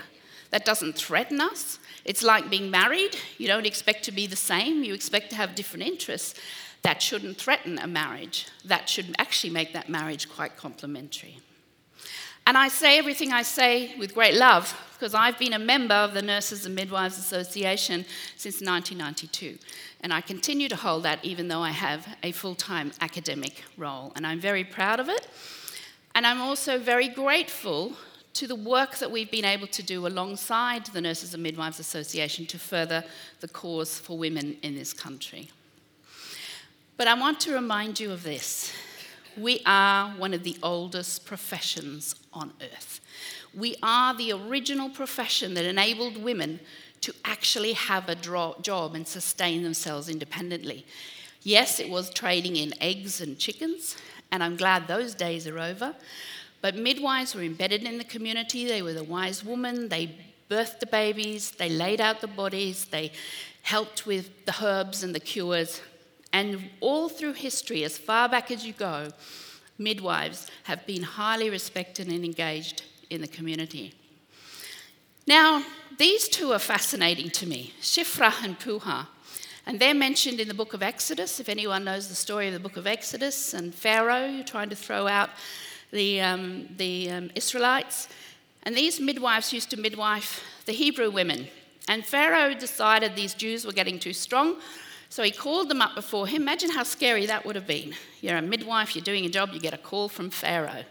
That 0.51 0.63
doesn't 0.63 0.95
threaten 0.95 1.41
us. 1.41 1.77
It's 2.05 2.24
like 2.24 2.50
being 2.50 2.72
married. 2.72 3.17
You 3.38 3.48
don't 3.48 3.65
expect 3.65 4.05
to 4.05 4.13
be 4.13 4.27
the 4.27 4.38
same, 4.38 4.86
you 4.86 4.93
expect 4.93 5.29
to 5.31 5.36
have 5.36 5.55
different 5.55 5.84
interests. 5.84 6.39
That 6.84 7.01
shouldn't 7.01 7.38
threaten 7.38 7.79
a 7.79 7.88
marriage. 7.88 8.48
That 8.63 8.88
should 8.88 9.13
actually 9.19 9.50
make 9.50 9.74
that 9.74 9.89
marriage 9.89 10.29
quite 10.29 10.55
complementary. 10.55 11.39
And 12.48 12.57
I 12.57 12.69
say 12.69 12.98
everything 12.98 13.34
I 13.34 13.41
say 13.41 13.93
with 13.98 14.13
great 14.13 14.36
love 14.36 14.74
because 14.93 15.13
I've 15.13 15.38
been 15.38 15.53
a 15.53 15.60
member 15.60 15.95
of 15.95 16.13
the 16.13 16.22
Nurses 16.22 16.65
and 16.65 16.75
Midwives 16.75 17.17
Association 17.17 18.05
since 18.38 18.62
1992. 18.62 19.57
And 20.05 20.13
I 20.13 20.21
continue 20.21 20.69
to 20.69 20.75
hold 20.75 21.01
that 21.01 21.25
even 21.25 21.47
though 21.47 21.62
I 21.62 21.71
have 21.71 22.07
a 22.21 22.31
full 22.31 22.53
time 22.53 22.91
academic 23.01 23.63
role. 23.75 24.13
And 24.15 24.27
I'm 24.27 24.39
very 24.39 24.63
proud 24.63 25.00
of 25.00 25.09
it. 25.09 25.27
And 26.13 26.27
I'm 26.27 26.39
also 26.39 26.77
very 26.77 27.07
grateful 27.07 27.93
to 28.33 28.45
the 28.45 28.53
work 28.53 29.00
that 29.00 29.09
we've 29.09 29.31
been 29.31 29.45
able 29.45 29.65
to 29.65 29.81
do 29.81 30.05
alongside 30.05 30.85
the 30.85 31.01
Nurses 31.01 31.33
and 31.33 31.41
Midwives 31.41 31.79
Association 31.79 32.45
to 32.45 32.59
further 32.59 33.03
the 33.39 33.47
cause 33.47 33.97
for 33.97 34.15
women 34.15 34.57
in 34.62 34.75
this 34.75 34.93
country. 34.93 35.50
But 36.97 37.07
I 37.07 37.19
want 37.19 37.39
to 37.39 37.53
remind 37.53 38.00
you 38.00 38.12
of 38.12 38.21
this. 38.21 38.71
We 39.35 39.62
are 39.65 40.12
one 40.12 40.35
of 40.35 40.43
the 40.43 40.57
oldest 40.62 41.25
professions 41.25 42.13
on 42.31 42.53
earth. 42.62 43.01
We 43.55 43.75
are 43.81 44.15
the 44.15 44.33
original 44.33 44.89
profession 44.89 45.55
that 45.55 45.65
enabled 45.65 46.17
women 46.17 46.59
to 47.05 47.13
actually 47.24 47.74
have 47.74 48.09
a 48.09 48.15
job 48.15 48.95
and 48.95 49.07
sustain 49.07 49.62
themselves 49.62 50.09
independently. 50.09 50.83
Yes, 51.43 51.79
it 51.79 51.88
was 51.88 52.09
trading 52.09 52.55
in 52.55 52.74
eggs 52.81 53.21
and 53.21 53.38
chickens, 53.38 53.95
and 54.31 54.43
I'm 54.43 54.57
glad 54.57 54.88
those 54.88 55.13
days 55.13 55.47
are 55.47 55.59
over. 55.59 55.95
But 56.62 56.75
midwives 56.75 57.35
were 57.35 57.43
embedded 57.43 57.83
in 57.83 58.00
the 58.00 58.03
community. 58.03 58.65
They 58.65 58.81
were 58.81 58.93
the 58.93 59.03
wise 59.03 59.45
woman. 59.45 59.89
They 59.89 60.17
birthed 60.50 60.79
the 60.79 60.88
babies. 60.88 61.51
They 61.51 61.69
laid 61.69 62.01
out 62.01 62.21
the 62.21 62.27
bodies. 62.27 62.85
They 62.85 63.12
helped 63.62 64.07
with 64.07 64.47
the 64.47 64.55
herbs 64.63 65.03
and 65.03 65.13
the 65.13 65.19
cures. 65.19 65.81
And 66.33 66.71
all 66.79 67.07
through 67.07 67.33
history, 67.33 67.83
as 67.83 68.00
far 68.00 68.27
back 68.27 68.50
as 68.50 68.65
you 68.65 68.74
go, 68.74 69.12
midwives 69.77 70.47
have 70.63 70.88
been 70.88 71.03
highly 71.03 71.51
respected 71.51 72.07
and 72.07 72.25
engaged 72.25 72.81
in 73.12 73.21
the 73.21 73.27
community. 73.27 73.93
Now, 75.27 75.63
these 75.97 76.27
two 76.27 76.51
are 76.51 76.59
fascinating 76.59 77.29
to 77.31 77.45
me 77.45 77.73
Shiphrah 77.81 78.43
and 78.43 78.59
Puah. 78.59 79.07
And 79.67 79.79
they're 79.79 79.95
mentioned 79.95 80.39
in 80.39 80.47
the 80.47 80.53
book 80.53 80.73
of 80.75 80.83
Exodus. 80.83 81.39
If 81.39 81.49
anyone 81.49 81.85
knows 81.85 82.07
the 82.07 82.15
story 82.15 82.47
of 82.47 82.53
the 82.53 82.59
book 82.59 82.77
of 82.77 82.85
Exodus 82.85 83.53
and 83.55 83.73
Pharaoh 83.73 84.43
trying 84.43 84.69
to 84.69 84.75
throw 84.75 85.07
out 85.07 85.31
the, 85.91 86.21
um, 86.21 86.67
the 86.77 87.09
um, 87.09 87.31
Israelites. 87.33 88.07
And 88.63 88.75
these 88.75 88.99
midwives 88.99 89.53
used 89.53 89.71
to 89.71 89.77
midwife 89.77 90.43
the 90.65 90.71
Hebrew 90.71 91.09
women. 91.09 91.47
And 91.87 92.05
Pharaoh 92.05 92.53
decided 92.53 93.15
these 93.15 93.33
Jews 93.33 93.65
were 93.65 93.71
getting 93.71 93.99
too 93.99 94.13
strong, 94.13 94.57
so 95.09 95.21
he 95.21 95.31
called 95.31 95.69
them 95.69 95.81
up 95.81 95.93
before 95.93 96.25
him. 96.25 96.41
Imagine 96.41 96.71
how 96.71 96.83
scary 96.83 97.27
that 97.27 97.45
would 97.45 97.55
have 97.55 97.67
been. 97.67 97.93
You're 98.21 98.37
a 98.37 98.41
midwife, 98.41 98.95
you're 98.95 99.03
doing 99.03 99.25
a 99.25 99.29
job, 99.29 99.51
you 99.53 99.59
get 99.59 99.73
a 99.73 99.77
call 99.77 100.09
from 100.09 100.31
Pharaoh. 100.31 100.83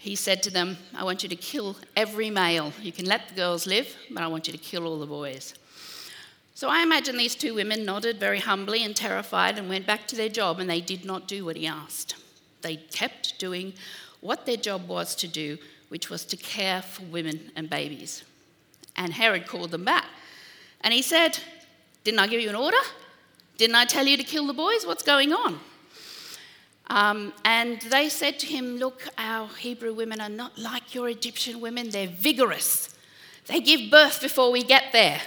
He 0.00 0.16
said 0.16 0.42
to 0.44 0.50
them, 0.50 0.78
I 0.96 1.04
want 1.04 1.22
you 1.22 1.28
to 1.28 1.36
kill 1.36 1.76
every 1.94 2.30
male. 2.30 2.72
You 2.80 2.90
can 2.90 3.04
let 3.04 3.28
the 3.28 3.34
girls 3.34 3.66
live, 3.66 3.94
but 4.10 4.22
I 4.22 4.28
want 4.28 4.46
you 4.46 4.52
to 4.52 4.58
kill 4.58 4.86
all 4.86 4.98
the 4.98 5.04
boys. 5.04 5.52
So 6.54 6.70
I 6.70 6.82
imagine 6.82 7.18
these 7.18 7.34
two 7.34 7.52
women 7.52 7.84
nodded 7.84 8.18
very 8.18 8.38
humbly 8.38 8.82
and 8.82 8.96
terrified 8.96 9.58
and 9.58 9.68
went 9.68 9.86
back 9.86 10.06
to 10.08 10.16
their 10.16 10.30
job, 10.30 10.58
and 10.58 10.70
they 10.70 10.80
did 10.80 11.04
not 11.04 11.28
do 11.28 11.44
what 11.44 11.56
he 11.56 11.66
asked. 11.66 12.16
They 12.62 12.76
kept 12.76 13.38
doing 13.38 13.74
what 14.22 14.46
their 14.46 14.56
job 14.56 14.88
was 14.88 15.14
to 15.16 15.28
do, 15.28 15.58
which 15.88 16.08
was 16.08 16.24
to 16.26 16.36
care 16.38 16.80
for 16.80 17.02
women 17.04 17.52
and 17.54 17.68
babies. 17.68 18.24
And 18.96 19.12
Herod 19.12 19.46
called 19.46 19.70
them 19.70 19.84
back. 19.84 20.06
And 20.80 20.94
he 20.94 21.02
said, 21.02 21.38
Didn't 22.04 22.20
I 22.20 22.26
give 22.26 22.40
you 22.40 22.48
an 22.48 22.54
order? 22.54 22.80
Didn't 23.58 23.76
I 23.76 23.84
tell 23.84 24.06
you 24.06 24.16
to 24.16 24.24
kill 24.24 24.46
the 24.46 24.54
boys? 24.54 24.86
What's 24.86 25.02
going 25.02 25.34
on? 25.34 25.60
Um, 26.90 27.32
and 27.44 27.80
they 27.82 28.08
said 28.08 28.40
to 28.40 28.46
him, 28.46 28.76
Look, 28.76 29.08
our 29.16 29.46
Hebrew 29.46 29.94
women 29.94 30.20
are 30.20 30.28
not 30.28 30.58
like 30.58 30.92
your 30.92 31.08
Egyptian 31.08 31.60
women. 31.60 31.90
They're 31.90 32.08
vigorous. 32.08 32.94
They 33.46 33.60
give 33.60 33.90
birth 33.90 34.20
before 34.20 34.50
we 34.50 34.64
get 34.64 34.92
there. 34.92 35.20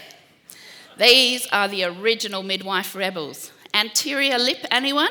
These 0.99 1.47
are 1.53 1.69
the 1.69 1.85
original 1.85 2.43
midwife 2.43 2.95
rebels. 2.95 3.51
Anterior 3.73 4.37
lip, 4.37 4.65
anyone? 4.69 5.09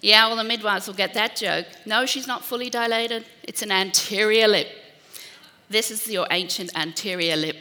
Yeah, 0.00 0.26
well, 0.26 0.36
the 0.36 0.44
midwives 0.44 0.88
will 0.88 0.94
get 0.94 1.14
that 1.14 1.36
joke. 1.36 1.66
No, 1.86 2.04
she's 2.04 2.26
not 2.26 2.44
fully 2.44 2.68
dilated. 2.68 3.24
It's 3.44 3.62
an 3.62 3.70
anterior 3.70 4.48
lip. 4.48 4.66
This 5.70 5.92
is 5.92 6.10
your 6.10 6.26
ancient 6.32 6.76
anterior 6.76 7.36
lip. 7.36 7.56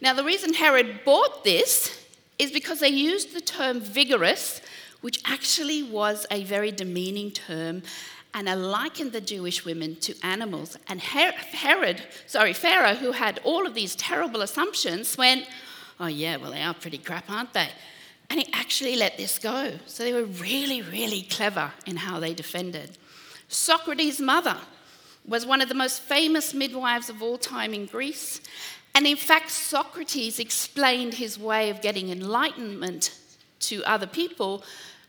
Now, 0.00 0.14
the 0.14 0.24
reason 0.24 0.54
Herod 0.54 1.00
bought 1.04 1.44
this 1.44 2.02
is 2.38 2.50
because 2.50 2.80
they 2.80 2.88
used 2.88 3.34
the 3.34 3.40
term 3.42 3.80
vigorous, 3.80 4.62
which 5.04 5.20
actually 5.26 5.82
was 5.82 6.26
a 6.30 6.44
very 6.44 6.72
demeaning 6.72 7.30
term, 7.30 7.82
and 8.32 8.48
likened 8.70 9.12
the 9.12 9.20
Jewish 9.20 9.62
women 9.62 9.96
to 9.96 10.14
animals. 10.22 10.78
And 10.88 10.98
Herod, 10.98 12.02
sorry, 12.26 12.54
Pharaoh, 12.54 12.94
who 12.94 13.12
had 13.12 13.38
all 13.44 13.66
of 13.66 13.74
these 13.74 13.94
terrible 13.94 14.40
assumptions, 14.40 15.18
went, 15.18 15.46
Oh, 16.00 16.06
yeah, 16.06 16.38
well, 16.38 16.52
they 16.52 16.62
are 16.62 16.72
pretty 16.72 16.96
crap, 16.96 17.28
aren't 17.28 17.52
they? 17.52 17.68
And 18.30 18.40
he 18.40 18.46
actually 18.54 18.96
let 18.96 19.18
this 19.18 19.38
go. 19.38 19.74
So 19.84 20.04
they 20.04 20.14
were 20.14 20.24
really, 20.24 20.80
really 20.80 21.20
clever 21.20 21.72
in 21.84 21.96
how 21.96 22.18
they 22.18 22.32
defended. 22.32 22.96
Socrates' 23.48 24.22
mother 24.22 24.56
was 25.28 25.44
one 25.44 25.60
of 25.60 25.68
the 25.68 25.74
most 25.74 26.00
famous 26.00 26.54
midwives 26.54 27.10
of 27.10 27.22
all 27.22 27.36
time 27.36 27.74
in 27.74 27.84
Greece, 27.84 28.40
and 28.94 29.06
in 29.06 29.18
fact, 29.18 29.50
Socrates 29.50 30.38
explained 30.38 31.12
his 31.12 31.38
way 31.38 31.68
of 31.68 31.82
getting 31.82 32.08
enlightenment 32.08 33.14
to 33.60 33.84
other 33.84 34.06
people 34.06 34.64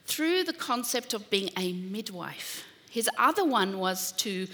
through 0.06 0.44
the 0.44 0.54
concept 0.54 1.14
of 1.14 1.30
being 1.30 1.50
a 1.58 1.74
midwife. 1.74 2.64
His 2.90 3.10
other 3.18 3.44
one 3.44 3.80
was 3.80 4.12
to, 4.14 4.48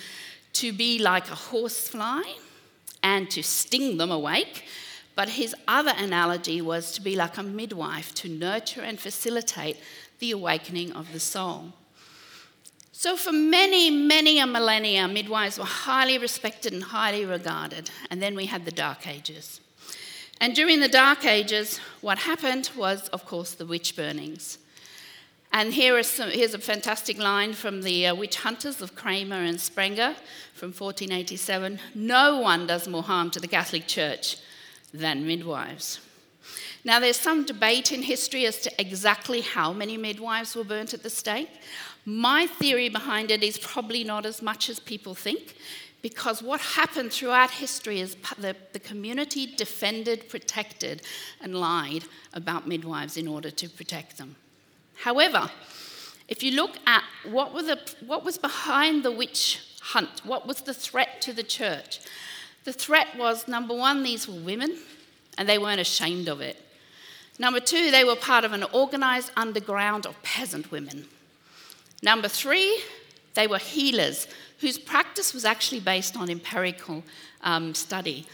to 0.54 0.74
be 0.74 1.00
like 1.00 1.30
a 1.30 1.36
horsefly 1.36 2.24
and 3.04 3.30
to 3.32 3.44
sting 3.44 3.98
them 3.98 4.12
awake. 4.12 4.66
But 5.16 5.30
his 5.30 5.54
other 5.68 5.94
analogy 5.98 6.62
was 6.62 6.94
to 6.94 7.02
be 7.02 7.16
like 7.16 7.38
a 7.38 7.44
midwife 7.44 8.14
to 8.16 8.30
nurture 8.30 8.82
and 8.82 9.00
facilitate 9.00 9.78
the 10.20 10.32
awakening 10.32 10.94
of 10.94 11.12
the 11.12 11.20
soul. 11.20 11.74
So, 12.92 13.18
for 13.18 13.32
many, 13.32 13.90
many 13.90 14.40
a 14.40 14.46
millennia, 14.46 15.08
midwives 15.08 15.58
were 15.58 15.66
highly 15.66 16.18
respected 16.20 16.72
and 16.72 16.84
highly 16.84 17.26
regarded. 17.26 17.90
And 18.12 18.22
then 18.22 18.36
we 18.36 18.46
had 18.46 18.64
the 18.64 18.72
Dark 18.72 19.08
Ages. 19.08 19.60
And 20.40 20.56
during 20.56 20.80
the 20.80 20.88
Dark 20.88 21.26
Ages, 21.26 21.80
what 22.02 22.20
happened 22.20 22.70
was, 22.78 23.08
of 23.10 23.26
course, 23.26 23.54
the 23.54 23.66
witch 23.66 23.96
burnings. 23.96 24.60
And 25.54 25.74
here 25.74 26.02
some, 26.04 26.30
here's 26.30 26.54
a 26.54 26.60
fantastic 26.60 27.18
line 27.18 27.54
from 27.54 27.82
the 27.82 28.08
uh, 28.08 28.16
Witch 28.16 28.38
Hunters 28.38 28.82
of 28.82 28.96
Kramer 28.96 29.36
and 29.36 29.60
Sprenger 29.60 30.16
from 30.54 30.70
1487 30.70 31.80
No 31.94 32.38
one 32.38 32.68
does 32.68 32.88
more 32.88 33.04
harm 33.04 33.30
to 33.32 33.40
the 33.40 33.50
Catholic 33.50 33.86
Church 33.86 34.38
than 34.94 35.28
midwives. 35.28 36.00
Now, 36.84 37.00
there's 37.00 37.18
some 37.18 37.46
debate 37.46 37.92
in 37.92 38.02
history 38.02 38.46
as 38.46 38.60
to 38.62 38.82
exactly 38.82 39.42
how 39.42 39.72
many 39.74 39.98
midwives 39.98 40.56
were 40.56 40.64
burnt 40.64 40.94
at 40.94 41.04
the 41.04 41.10
stake. 41.10 41.50
My 42.06 42.48
theory 42.48 42.90
behind 42.90 43.30
it 43.30 43.44
is 43.44 43.60
probably 43.60 44.04
not 44.04 44.26
as 44.26 44.42
much 44.42 44.70
as 44.70 44.80
people 44.80 45.14
think, 45.14 45.56
because 46.02 46.42
what 46.42 46.60
happened 46.60 47.12
throughout 47.12 47.52
history 47.52 48.00
is 48.00 48.16
the, 48.40 48.56
the 48.74 48.80
community 48.80 49.46
defended, 49.46 50.28
protected, 50.28 51.04
and 51.40 51.54
lied 51.54 52.06
about 52.34 52.68
midwives 52.68 53.18
in 53.18 53.28
order 53.28 53.52
to 53.52 53.70
protect 53.70 54.18
them. 54.18 54.36
However, 55.04 55.50
if 56.28 56.44
you 56.44 56.52
look 56.52 56.78
at 56.86 57.04
what, 57.26 57.54
the, 57.54 57.80
what 58.06 58.24
was 58.24 58.38
behind 58.38 59.04
the 59.04 59.12
witch 59.12 59.60
hunt, 59.82 60.22
what 60.24 60.48
was 60.48 60.62
the 60.62 60.74
threat 60.74 61.22
to 61.22 61.34
the 61.34 61.44
church, 61.44 62.00
the 62.64 62.74
threat 62.74 63.08
was 63.18 63.48
number 63.48 63.76
one, 63.76 64.04
these 64.04 64.28
were 64.28 64.40
women, 64.40 64.78
and 65.38 65.50
they 65.50 65.58
weren't 65.58 65.82
ashamed 65.82 66.30
of 66.30 66.40
it. 66.40 66.64
Number 67.40 67.60
two, 67.60 67.90
they 67.90 68.04
were 68.04 68.16
part 68.16 68.46
of 68.46 68.54
an 68.54 68.64
organized 68.72 69.32
underground 69.36 70.06
of 70.06 70.22
peasant 70.22 70.72
women. 70.72 71.08
Number 72.04 72.28
three, 72.28 72.80
they 73.34 73.48
were 73.48 73.58
healers 73.58 74.28
whose 74.60 74.78
practice 74.78 75.34
was 75.34 75.46
actually 75.46 75.80
based 75.80 76.16
on 76.16 76.30
empirical 76.30 77.04
um, 77.42 77.74
study. 77.74 78.28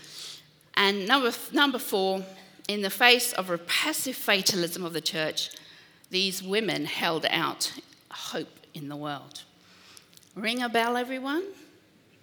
And 0.75 1.07
number, 1.07 1.31
number 1.53 1.79
four, 1.79 2.25
in 2.67 2.81
the 2.81 2.89
face 2.89 3.31
of 3.33 3.49
repressive 3.49 4.17
fatalism 4.17 4.83
of 4.83 4.91
the 4.91 4.99
church, 4.99 5.51
these 6.09 6.41
women 6.41 6.85
held 6.85 7.25
out 7.29 7.73
hope 8.11 8.65
in 8.73 8.89
the 8.89 8.95
world. 8.95 9.43
Ring 10.35 10.61
a 10.61 10.69
bell, 10.69 10.97
everyone? 10.97 11.43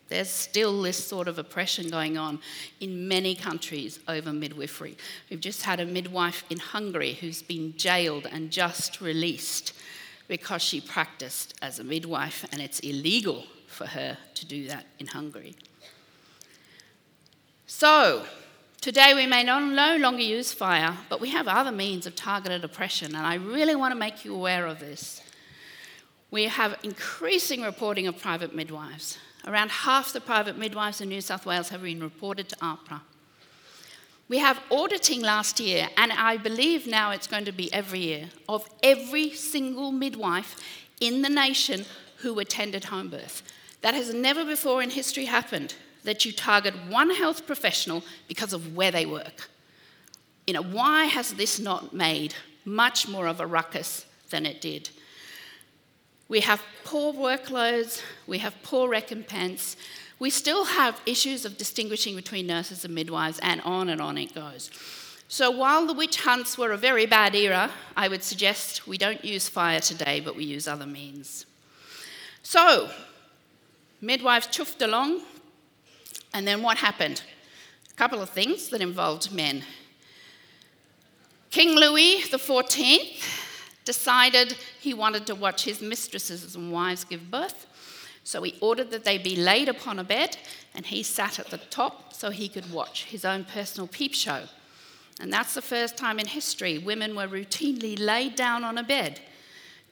There's 0.08 0.30
still 0.30 0.82
this 0.82 1.02
sort 1.02 1.28
of 1.28 1.38
oppression 1.38 1.88
going 1.88 2.18
on 2.18 2.38
in 2.80 3.08
many 3.08 3.34
countries 3.34 3.98
over 4.06 4.32
midwifery. 4.32 4.96
We've 5.30 5.40
just 5.40 5.62
had 5.62 5.80
a 5.80 5.86
midwife 5.86 6.44
in 6.50 6.58
Hungary 6.58 7.14
who's 7.14 7.42
been 7.42 7.76
jailed 7.76 8.26
and 8.30 8.50
just 8.50 9.00
released 9.00 9.72
because 10.28 10.62
she 10.62 10.80
practiced 10.80 11.54
as 11.60 11.78
a 11.78 11.84
midwife, 11.84 12.46
and 12.52 12.60
it's 12.60 12.80
illegal 12.80 13.44
for 13.66 13.86
her 13.86 14.16
to 14.34 14.46
do 14.46 14.68
that 14.68 14.86
in 14.98 15.06
Hungary. 15.06 15.54
So, 17.66 18.24
Today, 18.84 19.14
we 19.14 19.26
may 19.26 19.42
no 19.42 19.96
longer 19.96 20.20
use 20.20 20.52
fire, 20.52 20.94
but 21.08 21.18
we 21.18 21.30
have 21.30 21.48
other 21.48 21.72
means 21.72 22.04
of 22.04 22.14
targeted 22.14 22.64
oppression, 22.64 23.14
and 23.14 23.26
I 23.26 23.36
really 23.36 23.74
want 23.74 23.92
to 23.92 23.98
make 23.98 24.26
you 24.26 24.34
aware 24.34 24.66
of 24.66 24.78
this. 24.78 25.22
We 26.30 26.48
have 26.48 26.78
increasing 26.82 27.62
reporting 27.62 28.06
of 28.06 28.20
private 28.20 28.54
midwives. 28.54 29.16
Around 29.46 29.70
half 29.70 30.12
the 30.12 30.20
private 30.20 30.58
midwives 30.58 31.00
in 31.00 31.08
New 31.08 31.22
South 31.22 31.46
Wales 31.46 31.70
have 31.70 31.82
been 31.82 32.02
reported 32.02 32.50
to 32.50 32.56
AHPRA. 32.56 33.00
We 34.28 34.36
have 34.40 34.60
auditing 34.70 35.22
last 35.22 35.60
year, 35.60 35.88
and 35.96 36.12
I 36.12 36.36
believe 36.36 36.86
now 36.86 37.10
it's 37.10 37.26
going 37.26 37.46
to 37.46 37.52
be 37.52 37.72
every 37.72 38.00
year, 38.00 38.28
of 38.50 38.68
every 38.82 39.30
single 39.30 39.92
midwife 39.92 40.56
in 41.00 41.22
the 41.22 41.30
nation 41.30 41.86
who 42.18 42.38
attended 42.38 42.84
home 42.84 43.08
birth. 43.08 43.44
That 43.80 43.94
has 43.94 44.12
never 44.12 44.44
before 44.44 44.82
in 44.82 44.90
history 44.90 45.24
happened 45.24 45.74
that 46.04 46.24
you 46.24 46.32
target 46.32 46.74
one 46.88 47.10
health 47.10 47.46
professional 47.46 48.04
because 48.28 48.52
of 48.52 48.76
where 48.76 48.90
they 48.90 49.06
work. 49.06 49.48
You 50.46 50.54
know, 50.54 50.62
why 50.62 51.06
has 51.06 51.32
this 51.34 51.58
not 51.58 51.94
made 51.94 52.34
much 52.64 53.08
more 53.08 53.26
of 53.26 53.40
a 53.40 53.46
ruckus 53.46 54.06
than 54.30 54.46
it 54.46 54.60
did? 54.60 54.90
We 56.28 56.40
have 56.40 56.62
poor 56.84 57.12
workloads, 57.12 58.02
we 58.26 58.38
have 58.38 58.54
poor 58.62 58.88
recompense, 58.88 59.76
we 60.18 60.30
still 60.30 60.64
have 60.64 61.00
issues 61.06 61.44
of 61.44 61.58
distinguishing 61.58 62.16
between 62.16 62.46
nurses 62.46 62.84
and 62.84 62.94
midwives, 62.94 63.38
and 63.42 63.60
on 63.62 63.88
and 63.88 64.00
on 64.00 64.16
it 64.16 64.34
goes. 64.34 64.70
So, 65.28 65.50
while 65.50 65.86
the 65.86 65.92
witch 65.92 66.20
hunts 66.20 66.56
were 66.56 66.72
a 66.72 66.76
very 66.76 67.06
bad 67.06 67.34
era, 67.34 67.70
I 67.96 68.08
would 68.08 68.22
suggest 68.22 68.86
we 68.86 68.98
don't 68.98 69.24
use 69.24 69.48
fire 69.48 69.80
today, 69.80 70.20
but 70.20 70.36
we 70.36 70.44
use 70.44 70.68
other 70.68 70.86
means. 70.86 71.46
So, 72.42 72.90
midwives 74.00 74.46
chuffed 74.46 74.82
along, 74.82 75.22
and 76.34 76.46
then 76.46 76.60
what 76.60 76.76
happened? 76.76 77.22
A 77.90 77.94
couple 77.94 78.20
of 78.20 78.28
things 78.28 78.68
that 78.68 78.82
involved 78.82 79.32
men. 79.32 79.62
King 81.50 81.76
Louis 81.76 82.20
XIV 82.22 83.22
decided 83.84 84.56
he 84.80 84.92
wanted 84.92 85.26
to 85.28 85.34
watch 85.36 85.64
his 85.64 85.80
mistresses 85.80 86.56
and 86.56 86.72
wives 86.72 87.04
give 87.04 87.30
birth. 87.30 87.66
So 88.24 88.42
he 88.42 88.58
ordered 88.60 88.90
that 88.90 89.04
they 89.04 89.18
be 89.18 89.36
laid 89.36 89.68
upon 89.68 89.98
a 89.98 90.04
bed, 90.04 90.38
and 90.74 90.86
he 90.86 91.02
sat 91.02 91.38
at 91.38 91.50
the 91.50 91.58
top 91.58 92.12
so 92.12 92.30
he 92.30 92.48
could 92.48 92.72
watch 92.72 93.04
his 93.04 93.24
own 93.24 93.44
personal 93.44 93.86
peep 93.86 94.14
show. 94.14 94.44
And 95.20 95.32
that's 95.32 95.54
the 95.54 95.62
first 95.62 95.96
time 95.96 96.18
in 96.18 96.26
history 96.26 96.78
women 96.78 97.14
were 97.14 97.28
routinely 97.28 97.96
laid 97.98 98.34
down 98.34 98.64
on 98.64 98.78
a 98.78 98.82
bed 98.82 99.20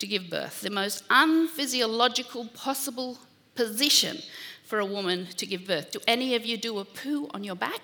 to 0.00 0.06
give 0.06 0.28
birth, 0.28 0.62
the 0.62 0.70
most 0.70 1.04
unphysiological 1.10 2.46
possible 2.54 3.18
position 3.54 4.18
for 4.64 4.78
a 4.78 4.86
woman 4.86 5.26
to 5.36 5.46
give 5.46 5.66
birth. 5.66 5.90
Do 5.90 6.00
any 6.06 6.34
of 6.34 6.46
you 6.46 6.56
do 6.56 6.78
a 6.78 6.84
poo 6.84 7.28
on 7.32 7.44
your 7.44 7.54
back? 7.56 7.80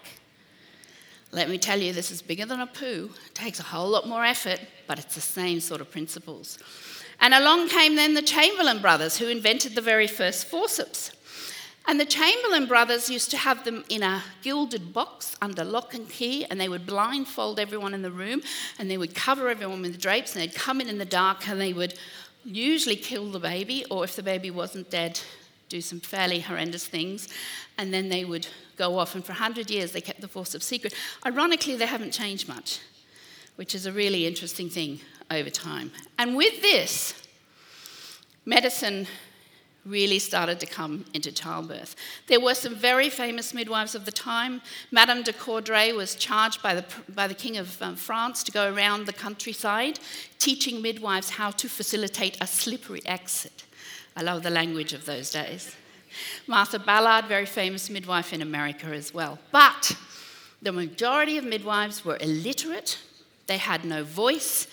Let 1.31 1.51
me 1.51 1.59
tell 1.59 1.79
you, 1.79 1.93
this 1.93 2.11
is 2.11 2.23
bigger 2.23 2.47
than 2.47 2.61
a 2.61 2.67
poo. 2.67 3.11
It 3.27 3.35
takes 3.35 3.61
a 3.61 3.65
whole 3.65 3.89
lot 3.89 4.09
more 4.09 4.25
effort, 4.25 4.61
but 4.87 4.99
it's 4.99 5.15
the 5.15 5.21
same 5.21 5.61
sort 5.61 5.83
of 5.83 5.91
principles. 5.91 6.59
And 7.21 7.35
along 7.35 7.69
came 7.69 7.97
then 7.97 8.15
the 8.15 8.23
Chamberlain 8.23 8.81
brothers, 8.81 9.19
who 9.19 9.29
invented 9.29 9.75
the 9.75 9.83
very 9.83 10.07
first 10.07 10.47
forceps. 10.47 11.11
And 11.87 11.99
the 11.99 12.07
Chamberlain 12.07 12.67
brothers 12.67 13.11
used 13.11 13.31
to 13.31 13.37
have 13.37 13.65
them 13.65 13.85
in 13.89 14.03
a 14.03 14.23
gilded 14.43 14.93
box 14.93 15.37
under 15.43 15.65
lock 15.65 15.95
and 15.95 16.09
key, 16.09 16.45
and 16.45 16.61
they 16.61 16.69
would 16.69 16.87
blindfold 16.87 17.59
everyone 17.59 17.93
in 17.93 18.03
the 18.03 18.11
room, 18.11 18.43
and 18.79 18.91
they 18.91 18.99
would 18.99 19.15
cover 19.15 19.49
everyone 19.49 19.83
with 19.83 20.01
drapes, 20.01 20.35
and 20.35 20.43
they'd 20.43 20.55
come 20.55 20.81
in 20.81 20.89
in 20.89 20.99
the 20.99 21.05
dark, 21.05 21.49
and 21.49 21.61
they 21.61 21.73
would 21.73 21.99
usually 22.45 22.97
kill 22.97 23.31
the 23.31 23.41
baby, 23.41 23.85
or 23.91 24.05
if 24.05 24.17
the 24.17 24.23
baby 24.23 24.51
wasn't 24.51 24.91
dead, 24.91 25.21
do 25.69 25.81
some 25.81 26.01
fairly 26.01 26.41
horrendous 26.41 26.87
things, 26.87 27.29
and 27.77 27.93
then 27.93 28.09
they 28.09 28.25
would 28.25 28.47
go 28.77 28.99
off. 28.99 29.15
And 29.15 29.25
for 29.25 29.33
100 29.33 29.71
years, 29.71 29.93
they 29.93 30.01
kept 30.01 30.21
the 30.21 30.29
forceps 30.29 30.65
secret. 30.65 30.95
Ironically, 31.27 31.77
they 31.77 31.87
haven't 31.87 32.13
changed 32.13 32.49
much, 32.49 32.81
which 33.57 33.75
is 33.75 33.87
a 33.87 33.93
really 33.93 34.27
interesting 34.27 34.69
thing 34.71 35.01
over 35.31 35.51
time. 35.51 35.93
And 36.19 36.37
with 36.37 36.63
this, 36.63 37.15
medicine 38.45 39.07
really 39.85 40.19
started 40.19 40.61
to 40.61 40.67
come 40.67 41.05
into 41.15 41.33
childbirth. 41.33 41.97
There 42.27 42.41
were 42.41 42.55
some 42.55 42.75
very 42.75 43.09
famous 43.09 43.55
midwives 43.55 43.95
of 43.95 44.05
the 44.05 44.13
time. 44.13 44.61
Madame 44.91 45.23
du 45.23 45.33
Coudray 45.33 45.95
was 45.95 46.15
charged 46.15 46.63
by 46.63 46.75
the, 46.75 46.85
by 47.09 47.27
the 47.27 47.35
King 47.35 47.57
of 47.57 47.81
um, 47.81 47.97
France 47.97 48.43
to 48.45 48.53
go 48.53 48.73
around 48.73 49.07
the 49.07 49.13
countryside 49.13 49.99
teaching 50.39 50.83
midwives 50.83 51.31
how 51.31 51.51
to 51.53 51.69
facilitate 51.69 52.37
a 52.41 52.47
slippery 52.47 53.03
exit. 53.07 53.65
I 54.19 54.23
love 54.23 54.43
the 54.43 54.51
language 54.51 54.95
of 54.95 55.05
those 55.05 55.31
days. 55.31 55.77
Martha 56.49 56.81
Ballard, 56.81 57.27
very 57.27 57.47
famous 57.47 57.89
midwife 57.89 58.33
in 58.33 58.43
America 58.43 58.87
as 58.87 59.15
well. 59.15 59.39
But 59.53 59.97
the 60.61 60.73
majority 60.73 61.39
of 61.39 61.45
midwives 61.45 62.05
were 62.05 62.19
illiterate, 62.21 62.99
they 63.47 63.59
had 63.59 63.85
no 63.85 64.03
voice, 64.03 64.67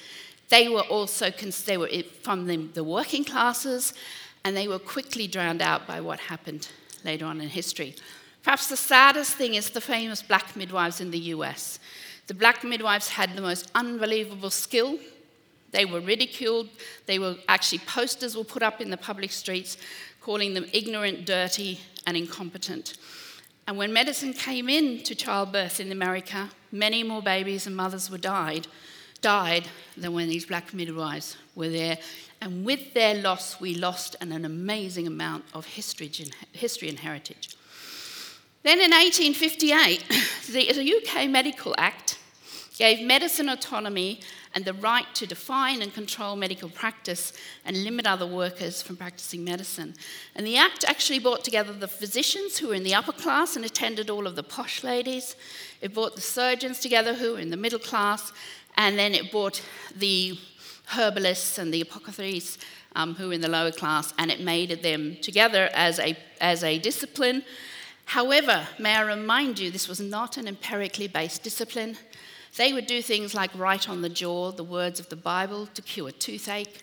they 0.50 0.68
were 0.68 0.82
also 0.82 1.30
they 1.30 1.78
were 1.78 1.90
from 2.24 2.48
the, 2.48 2.58
the 2.58 2.84
working 2.84 3.24
classes, 3.24 3.94
and 4.44 4.58
they 4.58 4.68
were 4.68 4.80
quickly 4.80 5.28
drowned 5.28 5.62
out 5.62 5.86
by 5.86 6.02
what 6.02 6.22
happened 6.22 6.68
later 7.04 7.26
on 7.28 7.40
in 7.40 7.50
history. 7.50 7.96
Perhaps 8.42 8.70
the 8.70 8.78
saddest 8.78 9.36
thing 9.36 9.54
is 9.54 9.70
the 9.70 9.80
famous 9.80 10.24
black 10.24 10.56
midwives 10.56 11.00
in 11.00 11.12
the 11.12 11.20
US. 11.36 11.78
The 12.26 12.34
black 12.34 12.64
midwives 12.64 13.10
had 13.10 13.36
the 13.36 13.42
most 13.44 13.70
unbelievable 13.76 14.50
skill 14.50 14.98
they 15.76 15.86
were 15.86 16.00
ridiculed. 16.00 16.70
They 17.06 17.20
were 17.20 17.36
actually 17.48 17.80
posters 17.80 18.36
were 18.38 18.44
put 18.44 18.64
up 18.64 18.80
in 18.80 18.90
the 18.90 18.98
public 18.98 19.32
streets 19.32 19.78
calling 20.22 20.54
them 20.54 20.66
ignorant, 20.74 21.26
dirty, 21.26 21.80
and 22.08 22.18
incompetent. 22.18 22.98
And 23.68 23.78
when 23.78 23.92
medicine 23.92 24.34
came 24.34 24.70
into 24.70 25.16
childbirth 25.16 25.80
in 25.80 25.92
America, 25.92 26.50
many 26.72 27.04
more 27.04 27.22
babies 27.22 27.68
and 27.68 27.76
mothers 27.76 28.10
were 28.10 28.18
died, 28.18 28.68
died 29.22 29.68
than 29.98 30.14
when 30.14 30.30
these 30.30 30.46
black 30.46 30.74
midwives 30.74 31.36
were 31.56 31.70
there. 31.70 31.98
And 32.42 32.66
with 32.66 32.94
their 32.94 33.16
loss, 33.16 33.60
we 33.60 33.76
lost 33.76 34.16
an, 34.22 34.32
an 34.32 34.46
amazing 34.46 35.08
amount 35.08 35.46
of 35.54 35.66
history, 35.66 36.12
history 36.52 36.90
and 36.90 37.00
heritage. 37.00 37.56
Then 38.64 38.80
in 38.80 38.92
1858, 38.92 40.04
the 40.52 40.96
UK 40.96 41.30
Medical 41.30 41.76
Act 41.78 42.18
gave 42.78 43.02
medicine 43.02 43.50
autonomy 43.50 44.22
and 44.56 44.64
the 44.64 44.74
right 44.74 45.06
to 45.14 45.28
define 45.28 45.82
and 45.82 45.94
control 45.94 46.38
medical 46.38 46.70
practice 46.70 47.34
and 47.66 47.84
limit 47.84 48.08
other 48.08 48.26
workers 48.26 48.82
from 48.82 48.96
practicing 48.96 49.44
medicine. 49.44 49.94
And 50.34 50.48
the 50.48 50.56
Act 50.56 50.86
actually 50.88 51.20
brought 51.20 51.44
together 51.44 51.74
the 51.74 51.90
physicians 51.90 52.58
who 52.58 52.70
were 52.70 52.74
in 52.74 52.86
the 52.86 52.96
upper 52.96 53.12
class 53.12 53.58
and 53.58 53.66
attended 53.66 54.10
all 54.10 54.26
of 54.26 54.38
the 54.38 54.44
posh 54.44 54.82
ladies. 54.82 55.36
It 55.82 55.94
brought 55.94 56.16
the 56.16 56.22
surgeons 56.22 56.80
together 56.80 57.14
who 57.14 57.34
were 57.34 57.40
in 57.40 57.50
the 57.50 57.58
middle 57.58 57.80
class, 57.80 58.32
and 58.78 58.98
then 58.98 59.14
it 59.14 59.30
brought 59.30 59.62
the 59.94 60.40
herbalists 60.88 61.58
and 61.58 61.74
the 61.74 61.82
apothecaries 61.82 62.58
um, 62.96 63.16
who 63.16 63.28
were 63.28 63.34
in 63.34 63.42
the 63.42 63.50
lower 63.50 63.72
class, 63.72 64.14
and 64.18 64.32
it 64.32 64.40
made 64.40 64.82
them 64.82 65.18
together 65.22 65.70
as 65.74 66.00
a, 66.00 66.18
as 66.40 66.64
a 66.64 66.80
discipline. 66.80 67.44
However, 68.06 68.68
may 68.80 68.96
I 68.96 69.02
remind 69.02 69.60
you, 69.60 69.70
this 69.70 69.90
was 69.90 70.00
not 70.00 70.38
an 70.38 70.48
empirically 70.48 71.08
based 71.08 71.44
discipline. 71.44 71.98
They 72.58 72.72
would 72.72 72.88
do 72.88 73.02
things 73.02 73.34
like 73.34 73.52
write 73.58 73.90
on 73.90 74.02
the 74.02 74.10
jaw 74.10 74.52
the 74.52 74.64
words 74.64 75.00
of 75.00 75.10
the 75.10 75.16
Bible 75.16 75.68
to 75.68 75.82
cure 75.82 76.12
toothache. 76.12 76.82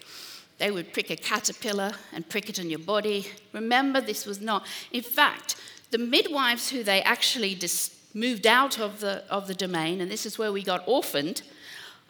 They 0.58 0.70
would 0.70 0.92
prick 0.92 1.10
a 1.10 1.16
caterpillar 1.16 1.92
and 2.12 2.28
prick 2.28 2.48
it 2.48 2.58
in 2.58 2.70
your 2.70 2.78
body. 2.78 3.26
Remember, 3.52 4.00
this 4.00 4.26
was 4.26 4.40
not. 4.40 4.66
In 4.92 5.02
fact, 5.02 5.56
the 5.90 5.98
midwives 5.98 6.70
who 6.70 6.82
they 6.82 7.02
actually 7.02 7.54
dis- 7.54 7.96
moved 8.14 8.46
out 8.46 8.78
of 8.78 9.00
the, 9.00 9.24
of 9.30 9.48
the 9.48 9.54
domain, 9.54 10.00
and 10.00 10.10
this 10.10 10.26
is 10.26 10.38
where 10.38 10.52
we 10.52 10.62
got 10.62 10.82
orphaned, 10.86 11.42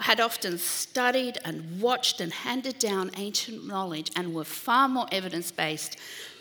had 0.01 0.21
often 0.21 0.59
studied 0.59 1.39
and 1.45 1.81
watched 1.81 2.21
and 2.21 2.33
handed 2.33 2.79
down 2.79 3.11
ancient 3.17 3.67
knowledge 3.67 4.11
and 4.17 4.35
were 4.35 4.45
far 4.45 4.89
more 4.89 5.07
evidence 5.13 5.53
based 5.53 5.97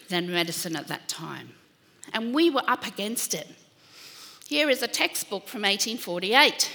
than 0.09 0.31
medicine 0.31 0.75
at 0.75 0.87
that 0.87 1.07
time. 1.07 1.49
And 2.13 2.33
we 2.33 2.49
were 2.49 2.63
up 2.67 2.87
against 2.87 3.33
it. 3.33 3.47
Here 4.47 4.69
is 4.69 4.81
a 4.81 4.87
textbook 4.87 5.47
from 5.47 5.61
1848. 5.61 6.69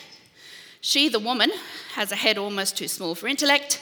She, 0.80 1.08
the 1.08 1.18
woman, 1.18 1.50
has 1.94 2.12
a 2.12 2.16
head 2.16 2.38
almost 2.38 2.76
too 2.76 2.88
small 2.88 3.14
for 3.14 3.26
intellect, 3.28 3.80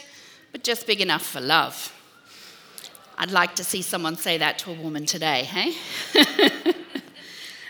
but 0.52 0.64
just 0.64 0.86
big 0.86 1.00
enough 1.00 1.26
for 1.26 1.40
love. 1.40 1.92
I'd 3.16 3.30
like 3.30 3.54
to 3.56 3.64
see 3.64 3.82
someone 3.82 4.16
say 4.16 4.38
that 4.38 4.58
to 4.60 4.70
a 4.72 4.74
woman 4.74 5.06
today, 5.06 5.44
hey? 5.44 5.74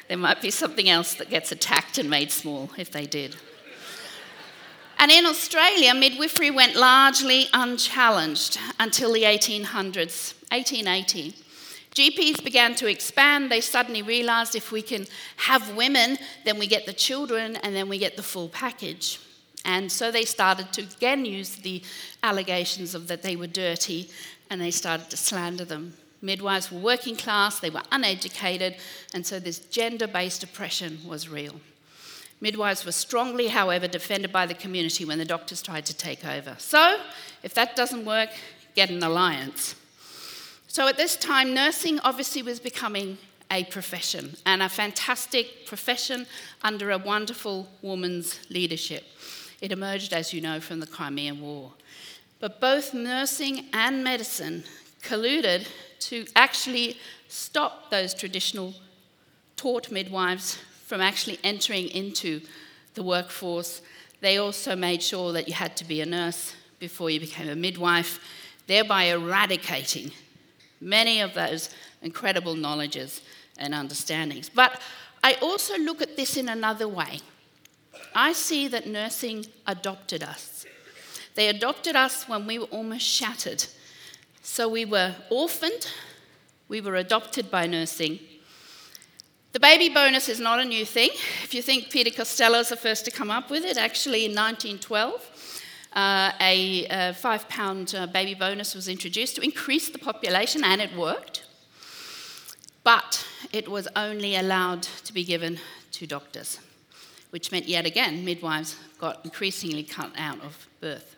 there 0.08 0.16
might 0.16 0.40
be 0.40 0.50
something 0.50 0.88
else 0.88 1.14
that 1.14 1.30
gets 1.30 1.52
attacked 1.52 1.98
and 1.98 2.08
made 2.08 2.30
small 2.30 2.70
if 2.78 2.90
they 2.90 3.06
did. 3.06 3.37
And 4.98 5.10
in 5.10 5.26
Australia, 5.26 5.94
midwifery 5.94 6.50
went 6.50 6.76
largely 6.76 7.48
unchallenged 7.52 8.58
until 8.80 9.12
the 9.12 9.24
1800s, 9.24 10.34
1880. 10.50 11.34
GPs 11.94 12.42
began 12.42 12.74
to 12.76 12.88
expand. 12.88 13.50
They 13.50 13.61
suddenly 13.61 14.02
realized 14.02 14.57
if 14.57 14.72
we 14.72 14.83
can 14.83 15.07
have 15.37 15.76
women, 15.76 16.18
then 16.44 16.59
we 16.59 16.66
get 16.66 16.87
the 16.87 16.92
children 16.92 17.57
and 17.57 17.74
then 17.74 17.88
we 17.88 17.98
get 17.98 18.16
the 18.16 18.22
full 18.22 18.48
package. 18.48 19.20
And 19.64 19.90
so 19.90 20.11
they 20.11 20.24
started 20.24 20.72
to 20.72 20.83
again 20.83 21.24
use 21.24 21.57
the 21.57 21.83
allegations 22.22 22.94
of 22.94 23.07
that 23.09 23.22
they 23.22 23.37
were 23.37 23.46
dirty 23.46 24.11
and 24.50 24.61
they 24.61 24.72
started 24.72 25.09
to 25.11 25.16
slander 25.16 25.64
them. 25.64 25.94
Midwives 26.20 26.72
were 26.72 26.80
working 26.80 27.16
class, 27.16 27.61
they 27.61 27.70
were 27.70 27.83
uneducated, 27.92 28.76
and 29.12 29.26
so 29.26 29.38
this 29.38 29.59
gender 29.59 30.07
based 30.07 30.42
oppression 30.42 30.98
was 31.07 31.28
real. 31.28 31.61
Midwives 32.40 32.85
were 32.85 32.92
strongly, 32.92 33.48
however, 33.48 33.87
defended 33.87 34.33
by 34.33 34.46
the 34.46 34.54
community 34.54 35.04
when 35.04 35.18
the 35.18 35.24
doctors 35.24 35.62
tried 35.62 35.87
to 35.87 35.94
take 35.94 36.24
over. 36.26 36.57
So, 36.59 36.98
if 37.42 37.54
that 37.54 37.76
doesn't 37.76 38.04
work, 38.04 38.30
get 38.74 38.90
an 38.90 39.02
alliance. 39.02 39.76
So, 40.74 40.88
at 40.88 40.96
this 40.96 41.14
time, 41.14 41.54
nursing 41.54 42.00
obviously 42.00 42.42
was 42.42 42.58
becoming 42.58 43.16
a 43.48 43.62
profession 43.62 44.34
and 44.44 44.60
a 44.60 44.68
fantastic 44.68 45.66
profession 45.66 46.26
under 46.62 46.90
a 46.90 46.98
wonderful 46.98 47.68
woman's 47.80 48.40
leadership. 48.50 49.04
It 49.60 49.70
emerged, 49.70 50.12
as 50.12 50.32
you 50.32 50.40
know, 50.40 50.58
from 50.58 50.80
the 50.80 50.88
Crimean 50.88 51.40
War. 51.40 51.74
But 52.40 52.60
both 52.60 52.92
nursing 52.92 53.66
and 53.72 54.02
medicine 54.02 54.64
colluded 55.00 55.68
to 56.08 56.26
actually 56.34 56.98
stop 57.28 57.92
those 57.92 58.12
traditional 58.12 58.74
taught 59.54 59.92
midwives 59.92 60.58
from 60.87 61.00
actually 61.00 61.38
entering 61.44 61.87
into 61.90 62.40
the 62.94 63.04
workforce. 63.04 63.80
They 64.20 64.38
also 64.38 64.74
made 64.74 65.04
sure 65.04 65.32
that 65.34 65.46
you 65.46 65.54
had 65.54 65.76
to 65.76 65.84
be 65.84 66.00
a 66.00 66.06
nurse 66.06 66.52
before 66.80 67.10
you 67.10 67.20
became 67.20 67.48
a 67.48 67.54
midwife, 67.54 68.18
thereby 68.66 69.04
eradicating 69.04 70.10
many 70.80 71.20
of 71.20 71.34
those 71.34 71.74
incredible 72.02 72.54
knowledges 72.54 73.22
and 73.58 73.74
understandings. 73.74 74.48
But 74.48 74.80
I 75.22 75.34
also 75.34 75.78
look 75.78 76.02
at 76.02 76.16
this 76.16 76.37
in 76.37 76.48
another 76.48 76.88
way. 76.88 77.20
I 78.14 78.32
see 78.32 78.68
that 78.68 78.87
nursing 78.87 79.46
adopted 79.66 80.22
us. 80.22 80.66
They 81.34 81.48
adopted 81.48 81.96
us 81.96 82.28
when 82.28 82.46
we 82.46 82.58
were 82.58 82.66
almost 82.66 83.06
shattered. 83.06 83.64
So 84.42 84.68
we 84.68 84.84
were 84.84 85.14
orphaned, 85.30 85.88
we 86.68 86.80
were 86.80 86.96
adopted 86.96 87.50
by 87.50 87.66
nursing. 87.66 88.20
The 89.52 89.60
baby 89.60 89.88
bonus 89.88 90.28
is 90.28 90.40
not 90.40 90.60
a 90.60 90.64
new 90.64 90.84
thing. 90.84 91.10
If 91.42 91.54
you 91.54 91.62
think 91.62 91.90
Peter 91.90 92.10
Costello 92.10 92.58
is 92.58 92.68
the 92.68 92.76
first 92.76 93.04
to 93.04 93.10
come 93.10 93.30
up 93.30 93.50
with 93.50 93.64
it, 93.64 93.76
actually 93.76 94.24
in 94.24 94.32
1912, 94.32 95.62
uh, 95.94 96.33
a, 96.40 96.87
a, 96.87 97.14
five 97.14 97.48
pound 97.48 97.94
uh, 97.94 98.07
baby 98.07 98.35
bonus 98.35 98.74
was 98.74 98.88
introduced 98.88 99.37
to 99.37 99.42
increase 99.42 99.90
the 99.90 99.98
population, 99.98 100.64
and 100.64 100.80
it 100.80 100.94
worked. 100.96 101.44
But 102.83 103.26
it 103.52 103.68
was 103.68 103.88
only 103.96 104.37
allowed 104.37 104.83
to 104.83 105.12
be 105.12 105.24
given 105.24 105.59
to 105.92 106.07
doctors, 106.07 106.59
which 107.30 107.52
meant 107.52 107.66
yet 107.66 107.87
again 107.87 108.24
midwives 108.24 108.76
got 108.98 109.24
increasingly 109.24 109.85
cut 109.85 110.12
out 110.16 110.40
of 110.42 110.66
birth. 110.80 111.16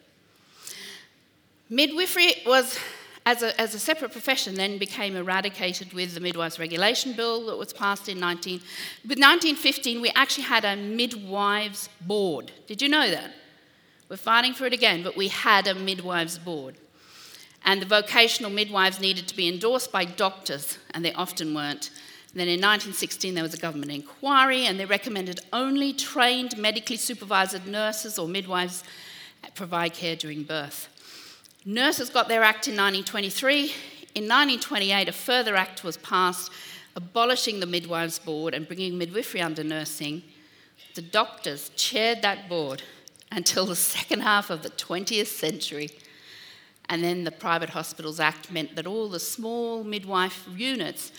Midwifery 1.68 2.34
was 2.46 2.78
as 3.24 3.42
a, 3.42 3.60
as 3.60 3.74
a, 3.74 3.78
separate 3.78 4.12
profession, 4.12 4.54
then 4.54 4.78
became 4.78 5.16
eradicated 5.16 5.92
with 5.92 6.14
the 6.14 6.20
Midwives 6.20 6.60
Regulation 6.60 7.12
Bill 7.12 7.46
that 7.46 7.56
was 7.56 7.72
passed 7.72 8.08
in 8.08 8.20
19. 8.20 8.60
With 9.02 9.18
1915, 9.18 10.00
we 10.00 10.10
actually 10.10 10.44
had 10.44 10.64
a 10.64 10.76
midwives 10.76 11.88
board. 12.02 12.52
Did 12.68 12.80
you 12.80 12.88
know 12.88 13.10
that? 13.10 13.32
We're 14.08 14.16
fighting 14.16 14.54
for 14.54 14.66
it 14.66 14.72
again, 14.72 15.02
but 15.02 15.16
we 15.16 15.28
had 15.28 15.66
a 15.66 15.74
midwives 15.74 16.38
board. 16.38 16.76
And 17.64 17.82
the 17.82 17.86
vocational 17.86 18.50
midwives 18.50 19.00
needed 19.00 19.26
to 19.26 19.36
be 19.36 19.48
endorsed 19.48 19.90
by 19.90 20.04
doctors, 20.04 20.78
and 20.92 21.04
they 21.04 21.12
often 21.12 21.52
weren't. 21.52 21.90
And 22.30 22.40
then 22.40 22.48
in 22.48 22.60
1916, 22.60 23.34
there 23.34 23.42
was 23.42 23.54
a 23.54 23.58
government 23.58 23.90
inquiry, 23.90 24.66
and 24.66 24.78
they 24.78 24.84
recommended 24.84 25.40
only 25.52 25.92
trained 25.92 26.56
medically 26.56 26.96
supervised 26.96 27.66
nurses 27.66 28.18
or 28.18 28.28
midwives 28.28 28.84
provide 29.54 29.94
care 29.94 30.14
during 30.14 30.44
birth. 30.44 30.88
Nurses 31.64 32.10
got 32.10 32.28
their 32.28 32.44
act 32.44 32.68
in 32.68 32.74
1923. 32.74 33.58
In 34.14 34.24
1928, 34.24 35.08
a 35.08 35.12
further 35.12 35.56
act 35.56 35.82
was 35.82 35.96
passed 35.96 36.52
abolishing 36.94 37.60
the 37.60 37.66
Midwives 37.66 38.18
Board 38.18 38.54
and 38.54 38.66
bringing 38.66 38.96
midwifery 38.96 39.40
under 39.40 39.64
nursing. 39.64 40.22
The 40.94 41.02
doctors 41.02 41.70
chaired 41.76 42.22
that 42.22 42.48
board 42.48 42.82
until 43.36 43.66
the 43.66 43.76
second 43.76 44.20
half 44.20 44.50
of 44.50 44.64
the 44.64 44.70
20th 44.70 45.28
century. 45.28 45.90
And 46.88 47.04
then 47.04 47.22
the 47.22 47.30
Private 47.30 47.70
Hospitals 47.70 48.18
Act 48.18 48.50
meant 48.50 48.74
that 48.74 48.86
all 48.86 49.08
the 49.08 49.20
small 49.20 49.84
midwife 49.84 50.48
units 50.56 51.12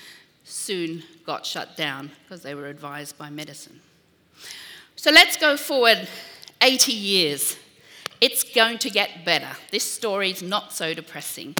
soon 0.43 1.03
got 1.25 1.45
shut 1.45 1.77
down 1.77 2.11
because 2.23 2.41
they 2.41 2.55
were 2.55 2.67
advised 2.67 3.17
by 3.17 3.29
medicine. 3.29 3.79
So 4.97 5.11
let's 5.11 5.37
go 5.37 5.55
forward 5.55 6.09
80 6.61 6.91
years 6.91 7.57
it's 8.19 8.43
going 8.43 8.79
to 8.79 8.89
get 8.89 9.25
better. 9.25 9.49
This 9.71 9.83
story 9.83 10.31
is 10.31 10.41
not 10.41 10.73
so 10.73 10.93
depressing. 10.93 11.55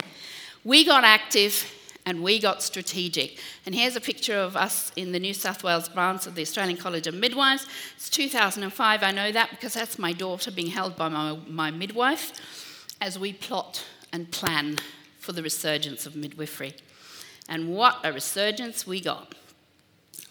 We 0.64 0.86
got 0.86 1.04
active 1.04 1.72
and 2.08 2.24
we 2.24 2.40
got 2.40 2.64
strategic. 2.64 3.38
And 3.66 3.76
here's 3.76 3.98
a 3.98 4.02
picture 4.02 4.38
of 4.38 4.56
us 4.56 4.94
in 4.96 5.12
the 5.12 5.20
New 5.20 5.34
South 5.34 5.62
Wales 5.62 5.90
branch 5.90 6.26
of 6.26 6.36
the 6.36 6.42
Australian 6.42 6.78
College 6.78 7.06
of 7.06 7.14
Midwives. 7.14 7.68
It's 7.98 8.10
2005. 8.10 9.04
I 9.04 9.12
know 9.12 9.30
that 9.34 9.50
because 9.50 9.74
that's 9.74 10.00
my 10.00 10.14
daughter 10.14 10.50
being 10.50 10.70
held 10.70 10.96
by 10.96 11.10
my, 11.10 11.38
my 11.48 11.70
midwife 11.70 12.32
as 13.02 13.20
we 13.20 13.34
plot 13.34 13.86
and 14.14 14.32
plan 14.32 14.78
for 15.20 15.34
the 15.34 15.44
resurgence 15.44 16.06
of 16.06 16.16
midwifery. 16.16 16.76
And 17.50 17.76
what 17.76 17.98
a 18.06 18.14
resurgence 18.14 18.88
we 18.88 19.02
got. 19.02 19.36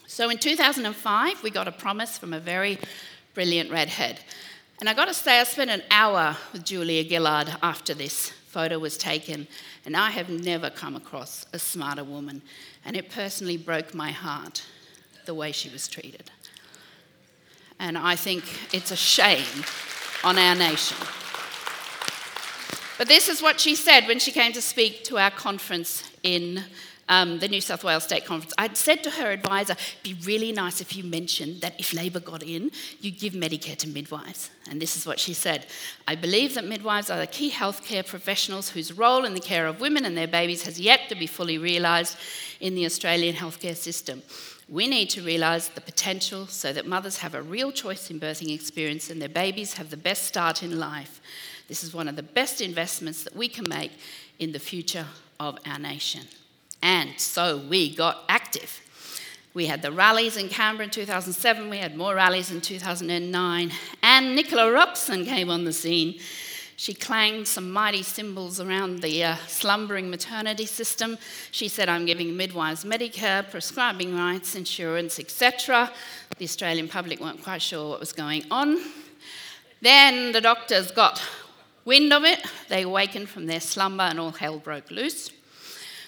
So 0.07 0.31
in 0.31 0.39
2005, 0.39 1.43
we 1.43 1.51
got 1.51 1.67
a 1.67 1.71
promise 1.71 2.17
from 2.17 2.33
a 2.33 2.39
very 2.39 2.79
brilliant 3.35 3.69
redhead. 3.69 4.19
And 4.79 4.89
I 4.89 4.95
got 4.95 5.09
to 5.09 5.13
say, 5.13 5.39
I 5.39 5.43
spent 5.43 5.69
an 5.69 5.83
hour 5.91 6.37
with 6.53 6.65
Julia 6.65 7.07
Gillard 7.07 7.55
after 7.61 7.93
this 7.93 8.33
photo 8.47 8.79
was 8.79 8.97
taken, 8.97 9.47
and 9.85 9.95
I 9.95 10.09
have 10.11 10.29
never 10.29 10.69
come 10.69 10.95
across 10.95 11.45
a 11.53 11.59
smarter 11.59 12.03
woman. 12.03 12.41
And 12.85 12.95
it 12.95 13.09
personally 13.09 13.57
broke 13.57 13.93
my 13.93 14.11
heart 14.11 14.63
the 15.25 15.33
way 15.33 15.51
she 15.51 15.69
was 15.69 15.87
treated. 15.87 16.31
And 17.79 17.97
I 17.97 18.15
think 18.15 18.43
it's 18.73 18.91
a 18.91 18.95
shame 18.95 19.63
on 20.23 20.37
our 20.37 20.55
nation. 20.55 20.97
But 22.97 23.07
this 23.07 23.29
is 23.29 23.41
what 23.41 23.59
she 23.59 23.75
said 23.75 24.07
when 24.07 24.17
she 24.17 24.31
came 24.31 24.53
to 24.53 24.61
speak 24.61 25.03
to 25.03 25.19
our 25.19 25.29
conference 25.29 26.09
in 26.23 26.63
um, 27.09 27.39
the 27.39 27.47
New 27.47 27.61
South 27.61 27.83
Wales 27.83 28.03
State 28.03 28.25
Conference, 28.25 28.53
I'd 28.57 28.75
said 28.75 29.03
to 29.03 29.11
her 29.11 29.31
advisor, 29.31 29.75
be 30.03 30.15
really 30.25 30.51
nice 30.51 30.81
if 30.81 30.95
you 30.95 31.03
mentioned 31.03 31.61
that 31.61 31.79
if 31.79 31.93
Labor 31.93 32.19
got 32.19 32.43
in, 32.43 32.71
you'd 32.99 33.19
give 33.19 33.33
Medicare 33.33 33.77
to 33.77 33.87
midwives. 33.87 34.49
And 34.69 34.81
this 34.81 34.97
is 34.97 35.05
what 35.05 35.19
she 35.19 35.33
said 35.33 35.65
I 36.07 36.15
believe 36.15 36.55
that 36.55 36.65
midwives 36.65 37.09
are 37.09 37.19
the 37.19 37.27
key 37.27 37.51
healthcare 37.51 38.05
professionals 38.05 38.69
whose 38.69 38.91
role 38.91 39.25
in 39.25 39.33
the 39.33 39.39
care 39.39 39.67
of 39.67 39.79
women 39.79 40.05
and 40.05 40.17
their 40.17 40.27
babies 40.27 40.63
has 40.63 40.79
yet 40.79 41.09
to 41.09 41.15
be 41.15 41.27
fully 41.27 41.57
realised 41.57 42.17
in 42.59 42.75
the 42.75 42.85
Australian 42.85 43.35
healthcare 43.35 43.75
system. 43.75 44.21
We 44.69 44.87
need 44.87 45.09
to 45.11 45.21
realise 45.21 45.69
the 45.69 45.79
potential 45.79 46.45
so 46.47 46.73
that 46.73 46.85
mothers 46.85 47.19
have 47.19 47.35
a 47.35 47.41
real 47.41 47.71
choice 47.71 48.11
in 48.11 48.19
birthing 48.19 48.53
experience 48.53 49.09
and 49.09 49.21
their 49.21 49.29
babies 49.29 49.75
have 49.75 49.89
the 49.89 49.97
best 49.97 50.23
start 50.23 50.61
in 50.61 50.77
life. 50.77 51.21
This 51.69 51.83
is 51.83 51.93
one 51.93 52.09
of 52.09 52.17
the 52.17 52.23
best 52.23 52.59
investments 52.59 53.23
that 53.23 53.35
we 53.35 53.47
can 53.47 53.65
make 53.69 53.91
in 54.39 54.51
the 54.51 54.59
future 54.59 55.05
of 55.39 55.57
our 55.65 55.79
nation. 55.79 56.23
And 56.81 57.19
so 57.19 57.57
we 57.57 57.95
got 57.95 58.23
active. 58.29 58.81
We 59.53 59.65
had 59.65 59.81
the 59.81 59.91
rallies 59.91 60.37
in 60.37 60.49
Canberra 60.49 60.85
in 60.85 60.91
2007, 60.91 61.69
we 61.69 61.79
had 61.79 61.97
more 61.97 62.13
rallies 62.13 62.51
in 62.51 62.61
2009, 62.61 63.71
and 64.03 64.35
Nicola 64.35 64.71
Roxon 64.71 65.25
came 65.25 65.49
on 65.49 65.65
the 65.65 65.73
scene. 65.73 66.19
She 66.75 66.93
clanged 66.93 67.47
some 67.47 67.71
mighty 67.71 68.03
cymbals 68.03 68.59
around 68.59 69.01
the 69.01 69.23
uh, 69.23 69.35
slumbering 69.47 70.11
maternity 70.11 70.67
system. 70.67 71.17
She 71.49 71.69
said, 71.69 71.89
I'm 71.89 72.05
giving 72.05 72.37
midwives 72.37 72.85
Medicare, 72.85 73.49
prescribing 73.49 74.15
rights, 74.15 74.53
insurance, 74.53 75.17
etc. 75.17 75.91
The 76.37 76.45
Australian 76.45 76.87
public 76.87 77.19
weren't 77.19 77.43
quite 77.43 77.63
sure 77.63 77.89
what 77.89 77.99
was 77.99 78.13
going 78.13 78.43
on. 78.51 78.77
Then 79.81 80.33
the 80.33 80.41
doctors 80.41 80.91
got 80.91 81.19
wind 81.83 82.13
of 82.13 82.23
it. 82.25 82.45
They 82.69 82.83
awakened 82.83 83.29
from 83.29 83.47
their 83.47 83.59
slumber 83.59 84.03
and 84.03 84.19
all 84.19 84.31
hell 84.31 84.59
broke 84.59 84.91
loose. 84.91 85.31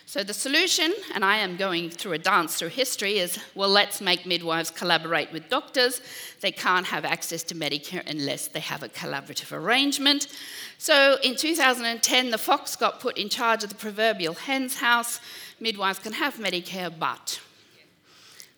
So 0.10 0.24
the 0.24 0.34
solution, 0.34 0.92
and 1.14 1.24
I 1.24 1.38
am 1.38 1.56
going 1.56 1.92
through 1.92 2.14
a 2.14 2.18
dance 2.18 2.56
through 2.56 2.70
history, 2.70 3.20
is 3.20 3.38
well, 3.54 3.70
let's 3.70 4.02
make 4.02 4.26
midwives 4.26 4.72
collaborate 4.72 5.32
with 5.32 5.50
doctors. 5.50 6.02
They 6.42 6.52
can't 6.52 6.88
have 6.88 7.06
access 7.06 7.44
to 7.44 7.54
Medicare 7.54 8.02
unless 8.10 8.48
they 8.48 8.60
have 8.60 8.82
a 8.82 8.90
collaborative 8.90 9.56
arrangement. 9.56 10.26
So 10.80 11.20
in 11.24 11.36
2010, 11.36 12.32
the 12.32 12.40
fox 12.40 12.76
got 12.76 13.00
put 13.00 13.20
in 13.20 13.30
charge 13.30 13.64
of 13.64 13.70
the 13.70 13.76
proverbial 13.76 14.34
hen's 14.34 14.78
house. 14.78 15.22
Midwives 15.60 16.00
can 16.00 16.14
have 16.14 16.38
Medicare, 16.38 16.92
but. 16.98 17.40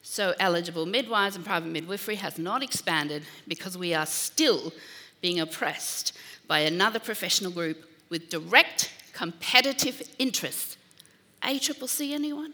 So 0.04 0.34
eligible 0.40 0.86
midwives 0.86 1.36
and 1.36 1.44
private 1.44 1.68
midwifery 1.68 2.16
has 2.16 2.40
not 2.40 2.64
expanded 2.64 3.24
because 3.46 3.78
we 3.78 3.94
are 3.94 4.06
still 4.06 4.72
being 5.20 5.42
oppressed 5.42 6.14
by 6.48 6.60
another 6.60 7.00
professional 7.00 7.52
group 7.52 7.90
with 8.08 8.30
direct 8.30 8.90
competitive 9.12 10.02
interests 10.18 10.78
ACCC, 11.44 12.14
anyone? 12.14 12.54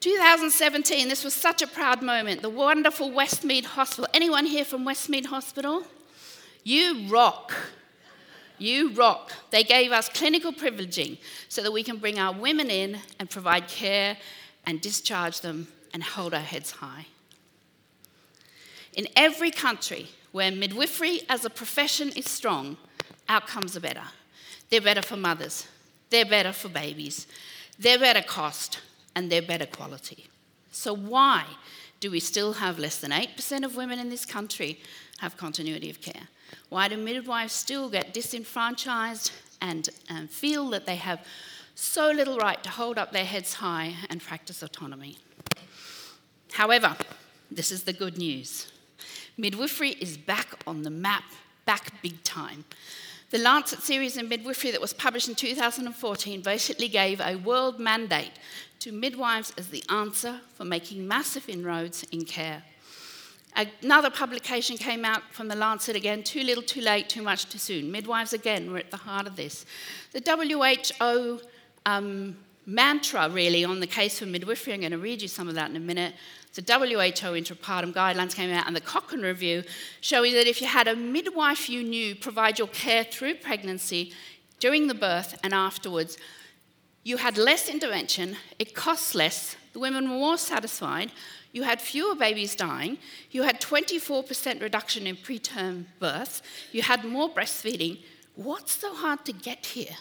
2017, 0.00 1.08
this 1.08 1.22
was 1.22 1.32
such 1.32 1.62
a 1.62 1.66
proud 1.66 2.02
moment. 2.02 2.42
The 2.42 2.50
wonderful 2.50 3.10
Westmead 3.10 3.64
Hospital. 3.64 4.08
Anyone 4.12 4.46
here 4.46 4.64
from 4.64 4.84
Westmead 4.84 5.26
Hospital? 5.26 5.84
You 6.64 7.06
rock. 7.08 7.52
You 8.58 8.90
rock. 8.94 9.32
They 9.50 9.62
gave 9.62 9.92
us 9.92 10.08
clinical 10.08 10.52
privileging 10.52 11.18
so 11.48 11.62
that 11.62 11.72
we 11.72 11.82
can 11.84 11.98
bring 11.98 12.18
our 12.18 12.32
women 12.32 12.68
in 12.70 12.98
and 13.20 13.30
provide 13.30 13.68
care 13.68 14.16
and 14.66 14.80
discharge 14.80 15.40
them 15.40 15.68
and 15.92 16.02
hold 16.02 16.34
our 16.34 16.40
heads 16.40 16.72
high. 16.72 17.06
In 18.94 19.06
every 19.16 19.50
country 19.50 20.08
where 20.32 20.50
midwifery 20.50 21.22
as 21.28 21.44
a 21.44 21.50
profession 21.50 22.08
is 22.10 22.28
strong, 22.28 22.76
outcomes 23.28 23.76
are 23.76 23.80
better. 23.80 24.04
They're 24.70 24.80
better 24.80 25.02
for 25.02 25.16
mothers, 25.16 25.66
they're 26.12 26.24
better 26.24 26.52
for 26.52 26.68
babies, 26.68 27.26
they're 27.76 27.98
better 27.98 28.22
cost, 28.22 28.78
and 29.16 29.30
they're 29.30 29.42
better 29.42 29.66
quality. 29.66 30.26
So, 30.70 30.94
why 30.94 31.44
do 31.98 32.10
we 32.10 32.20
still 32.20 32.54
have 32.54 32.78
less 32.78 32.98
than 32.98 33.10
8% 33.10 33.64
of 33.64 33.76
women 33.76 33.98
in 33.98 34.08
this 34.08 34.24
country 34.24 34.80
have 35.18 35.36
continuity 35.36 35.90
of 35.90 36.00
care? 36.00 36.28
Why 36.68 36.88
do 36.88 36.96
midwives 36.96 37.52
still 37.52 37.90
get 37.90 38.14
disenfranchised 38.14 39.32
and, 39.60 39.88
and 40.08 40.30
feel 40.30 40.70
that 40.70 40.86
they 40.86 40.96
have 40.96 41.24
so 41.74 42.10
little 42.10 42.38
right 42.38 42.62
to 42.62 42.70
hold 42.70 42.98
up 42.98 43.12
their 43.12 43.24
heads 43.24 43.54
high 43.54 43.94
and 44.08 44.20
practice 44.20 44.62
autonomy? 44.62 45.18
However, 46.52 46.96
this 47.50 47.70
is 47.70 47.84
the 47.84 47.92
good 47.92 48.18
news. 48.18 48.70
Midwifery 49.36 49.90
is 49.90 50.16
back 50.16 50.54
on 50.66 50.82
the 50.82 50.90
map, 50.90 51.24
back 51.64 52.02
big 52.02 52.22
time. 52.22 52.64
The 53.32 53.38
Lancet 53.38 53.80
series 53.80 54.18
in 54.18 54.28
midwifery 54.28 54.72
that 54.72 54.80
was 54.82 54.92
published 54.92 55.26
in 55.26 55.34
2014 55.34 56.42
basically 56.42 56.86
gave 56.86 57.18
a 57.18 57.36
world 57.36 57.80
mandate 57.80 58.32
to 58.80 58.92
midwives 58.92 59.54
as 59.56 59.68
the 59.68 59.82
answer 59.88 60.42
for 60.54 60.66
making 60.66 61.08
massive 61.08 61.48
inroads 61.48 62.02
in 62.12 62.26
care. 62.26 62.62
Another 63.56 64.10
publication 64.10 64.76
came 64.76 65.06
out 65.06 65.22
from 65.30 65.48
the 65.48 65.56
Lancet 65.56 65.96
again, 65.96 66.22
too 66.22 66.42
little, 66.42 66.62
too 66.62 66.82
late, 66.82 67.08
too 67.08 67.22
much, 67.22 67.48
too 67.48 67.56
soon. 67.56 67.90
Midwives 67.90 68.34
again 68.34 68.70
were 68.70 68.76
at 68.76 68.90
the 68.90 68.98
heart 68.98 69.26
of 69.26 69.34
this. 69.34 69.64
The 70.12 70.20
WHO 71.00 71.40
um, 71.86 72.36
mantra, 72.66 73.30
really, 73.30 73.64
on 73.64 73.80
the 73.80 73.86
case 73.86 74.18
for 74.18 74.26
midwifery, 74.26 74.74
I'm 74.74 74.80
going 74.80 74.92
to 74.92 74.98
read 74.98 75.22
you 75.22 75.28
some 75.28 75.48
of 75.48 75.54
that 75.54 75.70
in 75.70 75.76
a 75.76 75.80
minute, 75.80 76.12
the 76.54 76.62
WHO 76.62 77.32
intrapartum 77.32 77.94
guidelines 77.94 78.34
came 78.34 78.52
out 78.52 78.66
and 78.66 78.76
the 78.76 78.80
Cochrane 78.80 79.22
review 79.22 79.64
showing 80.00 80.34
that 80.34 80.46
if 80.46 80.60
you 80.60 80.66
had 80.66 80.86
a 80.86 80.94
midwife 80.94 81.68
you 81.68 81.82
knew 81.82 82.14
provide 82.14 82.58
your 82.58 82.68
care 82.68 83.04
through 83.04 83.34
pregnancy, 83.36 84.12
during 84.62 84.86
the 84.86 84.94
birth, 84.94 85.36
and 85.42 85.52
afterwards, 85.52 86.16
you 87.02 87.16
had 87.16 87.36
less 87.36 87.68
intervention, 87.68 88.36
it 88.60 88.76
costs 88.76 89.12
less, 89.12 89.56
the 89.72 89.80
women 89.80 90.08
were 90.08 90.16
more 90.16 90.38
satisfied, 90.38 91.10
you 91.50 91.64
had 91.64 91.80
fewer 91.80 92.14
babies 92.14 92.54
dying, 92.54 92.98
you 93.32 93.42
had 93.42 93.60
24% 93.60 94.62
reduction 94.62 95.06
in 95.06 95.16
preterm 95.16 95.86
birth, 95.98 96.42
you 96.70 96.82
had 96.82 97.04
more 97.04 97.28
breastfeeding. 97.28 97.98
What's 98.36 98.72
so 98.72 98.94
hard 98.94 99.24
to 99.24 99.32
get 99.32 99.66
here? 99.66 99.96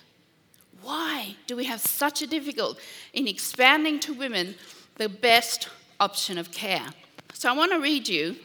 Why 0.83 1.35
do 1.47 1.55
we 1.55 1.65
have 1.65 1.81
such 1.81 2.21
a 2.21 2.27
difficult 2.27 2.79
in 3.13 3.27
expanding 3.27 3.99
to 4.01 4.13
women 4.13 4.55
the 4.95 5.09
best 5.09 5.69
option 6.01 6.37
of 6.37 6.51
care. 6.51 6.87
So 7.33 7.49
I 7.49 7.53
want 7.53 7.71
to 7.71 7.79
read 7.79 8.09
you 8.09 8.35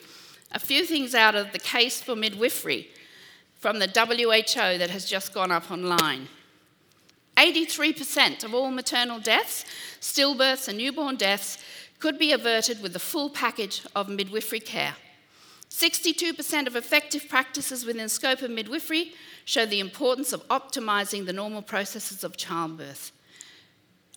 a 0.52 0.60
few 0.60 0.84
things 0.84 1.14
out 1.14 1.34
of 1.34 1.52
the 1.52 1.58
case 1.58 2.00
for 2.00 2.14
midwifery 2.14 2.88
from 3.54 3.78
the 3.78 3.86
WHO 3.88 4.78
that 4.78 4.90
has 4.90 5.06
just 5.06 5.34
gone 5.34 5.50
up 5.50 5.70
online. 5.70 6.28
83% 7.36 8.44
of 8.44 8.54
all 8.54 8.70
maternal 8.70 9.18
deaths, 9.18 9.64
stillbirths, 10.00 10.68
and 10.68 10.78
newborn 10.78 11.16
deaths 11.16 11.58
could 11.98 12.18
be 12.18 12.32
averted 12.32 12.82
with 12.82 12.92
the 12.92 12.98
full 12.98 13.30
package 13.30 13.82
of 13.94 14.08
midwifery 14.08 14.60
care. 14.60 14.94
62% 15.70 16.66
of 16.66 16.76
effective 16.76 17.28
practices 17.28 17.84
within 17.84 18.08
scope 18.08 18.42
of 18.42 18.50
midwifery 18.50 19.12
show 19.44 19.66
the 19.66 19.80
importance 19.80 20.32
of 20.32 20.46
optimizing 20.48 21.26
the 21.26 21.32
normal 21.32 21.62
processes 21.62 22.22
of 22.22 22.36
childbirth. 22.36 23.12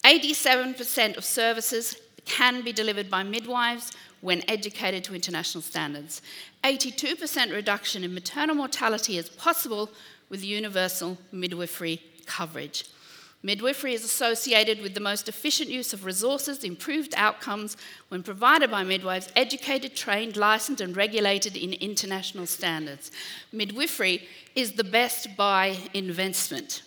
87% 0.03 1.17
of 1.17 1.25
services 1.25 1.97
can 2.25 2.61
be 2.61 2.71
delivered 2.71 3.09
by 3.09 3.23
midwives 3.23 3.91
when 4.21 4.43
educated 4.49 5.03
to 5.05 5.15
international 5.15 5.61
standards. 5.61 6.21
82% 6.63 7.53
reduction 7.53 8.03
in 8.03 8.13
maternal 8.13 8.55
mortality 8.55 9.17
is 9.17 9.29
possible 9.29 9.89
with 10.29 10.43
universal 10.43 11.17
midwifery 11.31 12.01
coverage. 12.25 12.85
Midwifery 13.41 13.93
is 13.93 14.03
associated 14.03 14.81
with 14.81 14.93
the 14.93 14.99
most 14.99 15.29
efficient 15.29 15.69
use 15.69 15.93
of 15.93 16.03
resources, 16.03 16.65
improved 16.65 17.13
outcomes 17.15 17.77
when 18.09 18.21
provided 18.21 18.69
by 18.69 18.83
midwives 18.83 19.31
educated, 19.33 19.95
trained, 19.95 20.35
licensed, 20.35 20.81
and 20.81 20.97
regulated 20.97 21.55
in 21.55 21.71
international 21.73 22.45
standards. 22.45 23.11
Midwifery 23.53 24.27
is 24.55 24.73
the 24.73 24.83
best 24.83 25.37
buy 25.37 25.77
investment. 25.93 26.81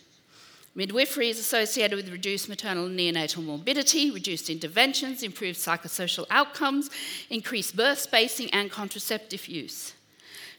Midwifery 0.74 1.28
is 1.28 1.38
associated 1.38 1.96
with 1.96 2.10
reduced 2.10 2.48
maternal 2.48 2.86
and 2.86 2.98
neonatal 2.98 3.44
morbidity, 3.44 4.10
reduced 4.10 4.48
interventions, 4.48 5.22
improved 5.22 5.58
psychosocial 5.58 6.24
outcomes, 6.30 6.88
increased 7.28 7.76
birth 7.76 7.98
spacing, 7.98 8.48
and 8.50 8.70
contraceptive 8.70 9.46
use. 9.48 9.92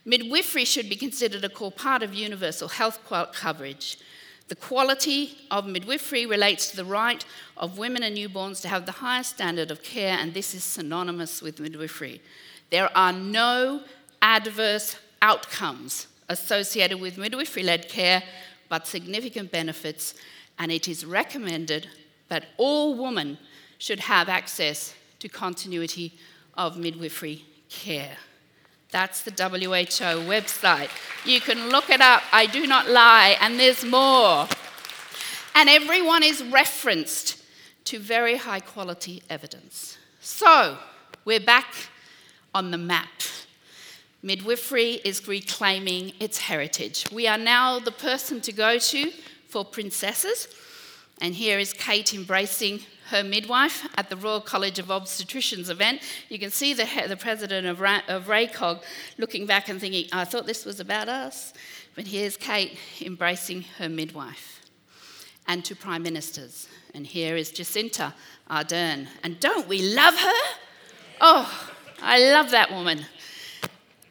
Midwifery 0.05 0.65
should 0.65 0.87
be 0.87 0.95
considered 0.95 1.43
a 1.43 1.49
core 1.49 1.71
part 1.71 2.03
of 2.03 2.13
universal 2.13 2.67
health 2.67 2.99
coverage. 3.33 3.97
The 4.49 4.55
quality 4.55 5.37
of 5.49 5.65
midwifery 5.65 6.27
relates 6.27 6.69
to 6.69 6.75
the 6.75 6.85
right 6.85 7.25
of 7.57 7.79
women 7.79 8.03
and 8.03 8.15
newborns 8.15 8.61
to 8.61 8.67
have 8.67 8.85
the 8.85 8.91
highest 8.91 9.31
standard 9.35 9.71
of 9.71 9.81
care, 9.81 10.17
and 10.19 10.33
this 10.33 10.53
is 10.53 10.63
synonymous 10.63 11.41
with 11.41 11.59
midwifery. 11.59 12.21
There 12.69 12.95
are 12.95 13.13
no 13.13 13.81
adverse 14.21 14.97
outcomes 15.23 16.07
associated 16.29 16.99
with 16.99 17.17
midwifery 17.17 17.63
led 17.63 17.89
care 17.89 18.21
but 18.73 18.87
significant 18.87 19.51
benefits, 19.51 20.15
and 20.57 20.71
it 20.71 20.87
is 20.87 21.05
recommended 21.05 21.87
that 22.29 22.47
all 22.57 22.95
women 22.95 23.37
should 23.77 23.99
have 23.99 24.27
access 24.27 24.95
to 25.19 25.29
continuity 25.29 26.11
of 26.55 26.75
midwifery 26.75 27.45
care. 27.69 28.17
That's 28.89 29.21
the 29.21 29.29
WHO 29.29 30.25
website. 30.25 30.89
You 31.23 31.39
can 31.39 31.69
look 31.69 31.91
it 31.91 32.01
up, 32.01 32.23
I 32.31 32.47
do 32.47 32.65
not 32.65 32.89
lie, 32.89 33.37
and 33.41 33.59
there's 33.59 33.85
more. 33.85 34.47
And 35.53 35.69
everyone 35.69 36.23
is 36.23 36.43
referenced 36.43 37.43
to 37.83 37.99
very 37.99 38.37
high 38.37 38.61
quality 38.61 39.21
evidence. 39.29 39.99
So, 40.19 40.79
we're 41.25 41.39
back 41.39 41.75
on 42.55 42.71
the 42.71 42.79
map. 42.79 43.21
Midwifery 44.25 45.01
is 45.03 45.27
reclaiming 45.27 46.13
its 46.17 46.37
heritage. 46.37 47.05
We 47.11 47.27
are 47.27 47.37
now 47.37 47.79
the 47.79 47.91
person 47.91 48.39
to 48.41 48.53
go 48.53 48.79
to 48.79 49.11
for 49.49 49.65
princesses. 49.65 50.47
And 51.19 51.35
here 51.35 51.59
is 51.59 51.73
Kate 51.73 52.13
embracing 52.13 52.79
her 53.09 53.21
midwife 53.21 53.85
at 53.97 54.09
the 54.09 54.15
Royal 54.15 54.39
College 54.39 54.79
of 54.79 54.87
Obstetricians 54.87 55.69
event. 55.69 56.01
You 56.29 56.39
can 56.39 56.51
see 56.51 56.73
the, 56.73 56.87
the 57.07 57.17
president 57.17 57.67
of, 57.67 57.81
Ra- 57.81 58.01
of 58.07 58.27
RACOG 58.27 58.81
looking 59.17 59.45
back 59.45 59.67
and 59.67 59.79
thinking, 59.79 60.05
I 60.13 60.23
thought 60.23 60.45
this 60.45 60.63
was 60.63 60.79
about 60.79 61.09
us. 61.09 61.53
But 61.93 62.07
here's 62.07 62.37
Kate 62.37 62.77
embracing 63.01 63.63
her 63.77 63.89
midwife. 63.89 64.61
And 65.47 65.65
to 65.65 65.75
prime 65.75 66.01
ministers. 66.01 66.69
And 66.93 67.05
here 67.05 67.35
is 67.35 67.51
Jacinda 67.51 68.13
Ardern. 68.49 69.07
And 69.21 69.37
don't 69.41 69.67
we 69.67 69.93
love 69.93 70.17
her? 70.17 70.55
Oh, 71.19 71.69
I 72.01 72.31
love 72.31 72.51
that 72.51 72.71
woman. 72.71 73.05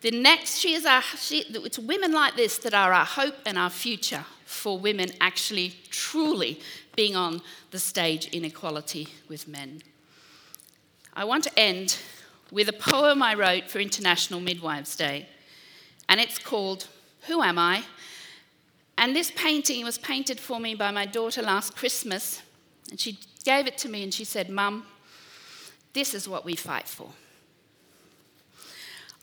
The 0.02 0.10
next, 0.10 0.58
she 0.58 0.74
is 0.74 0.84
our, 0.84 1.00
she, 1.00 1.44
it's 1.48 1.78
women 1.78 2.12
like 2.12 2.34
this 2.34 2.58
that 2.58 2.74
are 2.74 2.92
our 2.92 3.04
hope 3.04 3.36
and 3.46 3.56
our 3.56 3.70
future 3.70 4.24
for 4.44 4.76
women 4.76 5.12
actually 5.20 5.74
truly 5.90 6.60
being 6.96 7.14
on 7.14 7.40
the 7.70 7.78
stage 7.78 8.26
in 8.26 8.44
equality 8.44 9.08
with 9.28 9.46
men. 9.46 9.80
I 11.14 11.24
want 11.24 11.44
to 11.44 11.58
end 11.58 11.98
with 12.50 12.68
a 12.68 12.72
poem 12.72 13.22
I 13.22 13.34
wrote 13.34 13.70
for 13.70 13.78
International 13.78 14.40
Midwives 14.40 14.96
Day, 14.96 15.28
and 16.08 16.20
it's 16.20 16.38
called 16.38 16.88
Who 17.28 17.40
Am 17.40 17.56
I? 17.56 17.84
And 18.98 19.14
this 19.14 19.30
painting 19.30 19.84
was 19.84 19.98
painted 19.98 20.40
for 20.40 20.58
me 20.58 20.74
by 20.74 20.90
my 20.90 21.06
daughter 21.06 21.42
last 21.42 21.76
Christmas, 21.76 22.42
and 22.90 22.98
she 22.98 23.18
gave 23.44 23.68
it 23.68 23.78
to 23.78 23.88
me 23.88 24.02
and 24.02 24.12
she 24.12 24.24
said, 24.24 24.50
Mum, 24.50 24.84
this 25.92 26.12
is 26.12 26.28
what 26.28 26.44
we 26.44 26.56
fight 26.56 26.88
for. 26.88 27.10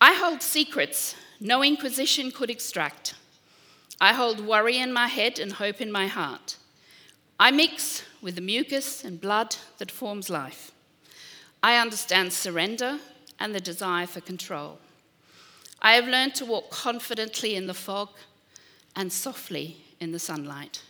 I 0.01 0.13
hold 0.13 0.41
secrets 0.41 1.15
no 1.41 1.63
inquisition 1.63 2.31
could 2.31 2.49
extract. 2.49 3.15
I 3.99 4.13
hold 4.13 4.45
worry 4.45 4.77
in 4.77 4.93
my 4.93 5.07
head 5.07 5.39
and 5.39 5.53
hope 5.53 5.81
in 5.81 5.91
my 5.91 6.07
heart. 6.07 6.57
I 7.39 7.51
mix 7.51 8.03
with 8.21 8.35
the 8.35 8.41
mucus 8.41 9.03
and 9.03 9.19
blood 9.19 9.55
that 9.77 9.91
forms 9.91 10.29
life. 10.29 10.71
I 11.61 11.77
understand 11.77 12.31
surrender 12.31 12.99
and 13.39 13.53
the 13.53 13.59
desire 13.59 14.07
for 14.07 14.21
control. 14.21 14.79
I 15.81 15.93
have 15.93 16.07
learned 16.07 16.35
to 16.35 16.45
walk 16.45 16.69
confidently 16.69 17.55
in 17.55 17.67
the 17.67 17.73
fog 17.73 18.09
and 18.95 19.11
softly 19.11 19.77
in 19.99 20.11
the 20.11 20.19
sunlight. 20.19 20.81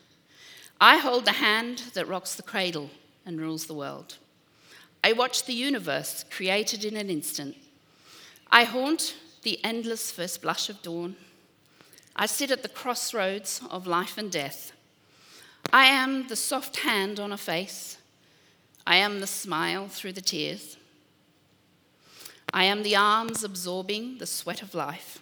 I 0.82 0.98
hold 0.98 1.26
the 1.26 1.34
hand 1.34 1.84
that 1.94 2.08
rocks 2.08 2.36
the 2.36 2.44
cradle 2.44 2.90
and 3.26 3.40
rules 3.40 3.66
the 3.66 3.74
world. 3.74 4.18
I 5.04 5.14
watch 5.14 5.46
the 5.46 5.54
universe 5.54 6.26
created 6.30 6.86
in 6.86 6.96
an 6.96 7.10
instant 7.10 7.56
I 8.52 8.64
haunt 8.64 9.16
the 9.44 9.64
endless 9.64 10.12
first 10.12 10.42
blush 10.42 10.70
of 10.70 10.82
dawn. 10.82 11.16
I 12.16 12.26
sit 12.26 12.52
at 12.52 12.64
the 12.64 12.70
crossroads 12.70 13.62
of 13.70 13.88
life 13.88 14.18
and 14.18 14.32
death. 14.32 14.72
I 15.72 15.86
am 15.86 16.28
the 16.28 16.36
soft 16.36 16.78
hand 16.78 17.20
on 17.20 17.32
a 17.32 17.38
face. 17.38 17.98
I 18.86 18.98
am 18.98 19.20
the 19.20 19.28
smile 19.28 19.88
through 19.88 20.14
the 20.14 20.22
tears. 20.22 20.78
I 22.52 22.64
am 22.64 22.82
the 22.82 22.96
arms 22.96 23.44
absorbing 23.44 24.18
the 24.18 24.26
sweat 24.26 24.62
of 24.62 24.74
life. 24.74 25.20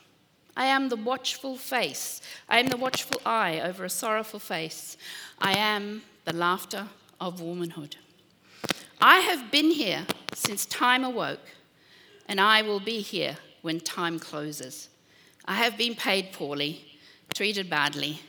I 0.56 0.66
am 0.66 0.90
the 0.90 0.96
watchful 0.96 1.58
face. 1.58 2.22
I 2.50 2.60
am 2.60 2.68
the 2.68 2.78
watchful 2.78 3.22
eye 3.26 3.60
over 3.60 3.84
a 3.84 3.90
sorrowful 3.90 4.40
face. 4.40 4.98
I 5.40 5.58
am 5.58 6.04
the 6.26 6.34
laughter 6.34 6.88
of 7.20 7.42
womanhood. 7.42 7.98
I 9.00 9.20
have 9.20 9.52
been 9.52 9.72
here 9.72 10.08
since 10.34 10.66
time 10.66 11.04
awoke, 11.04 11.46
and 12.28 12.40
I 12.40 12.62
will 12.62 12.80
be 12.80 13.02
here 13.02 13.38
when 13.62 13.80
time 13.80 14.20
closes. 14.20 14.90
I 15.46 15.56
have 15.56 15.78
been 15.78 15.96
paid 15.96 16.34
poorly, 16.34 16.86
treated 17.34 17.70
badly, 17.70 18.22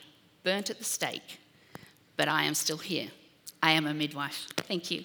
burnt 0.45 0.71
at 0.71 0.79
the 0.79 0.85
stake, 0.85 1.41
but 2.17 2.29
I 2.29 2.45
am 2.45 2.55
still 2.55 2.79
here. 2.79 3.09
I 3.63 3.73
am 3.73 3.87
a 3.87 3.95
midwife. 3.95 4.47
Thank 4.57 4.91
you. 4.91 5.05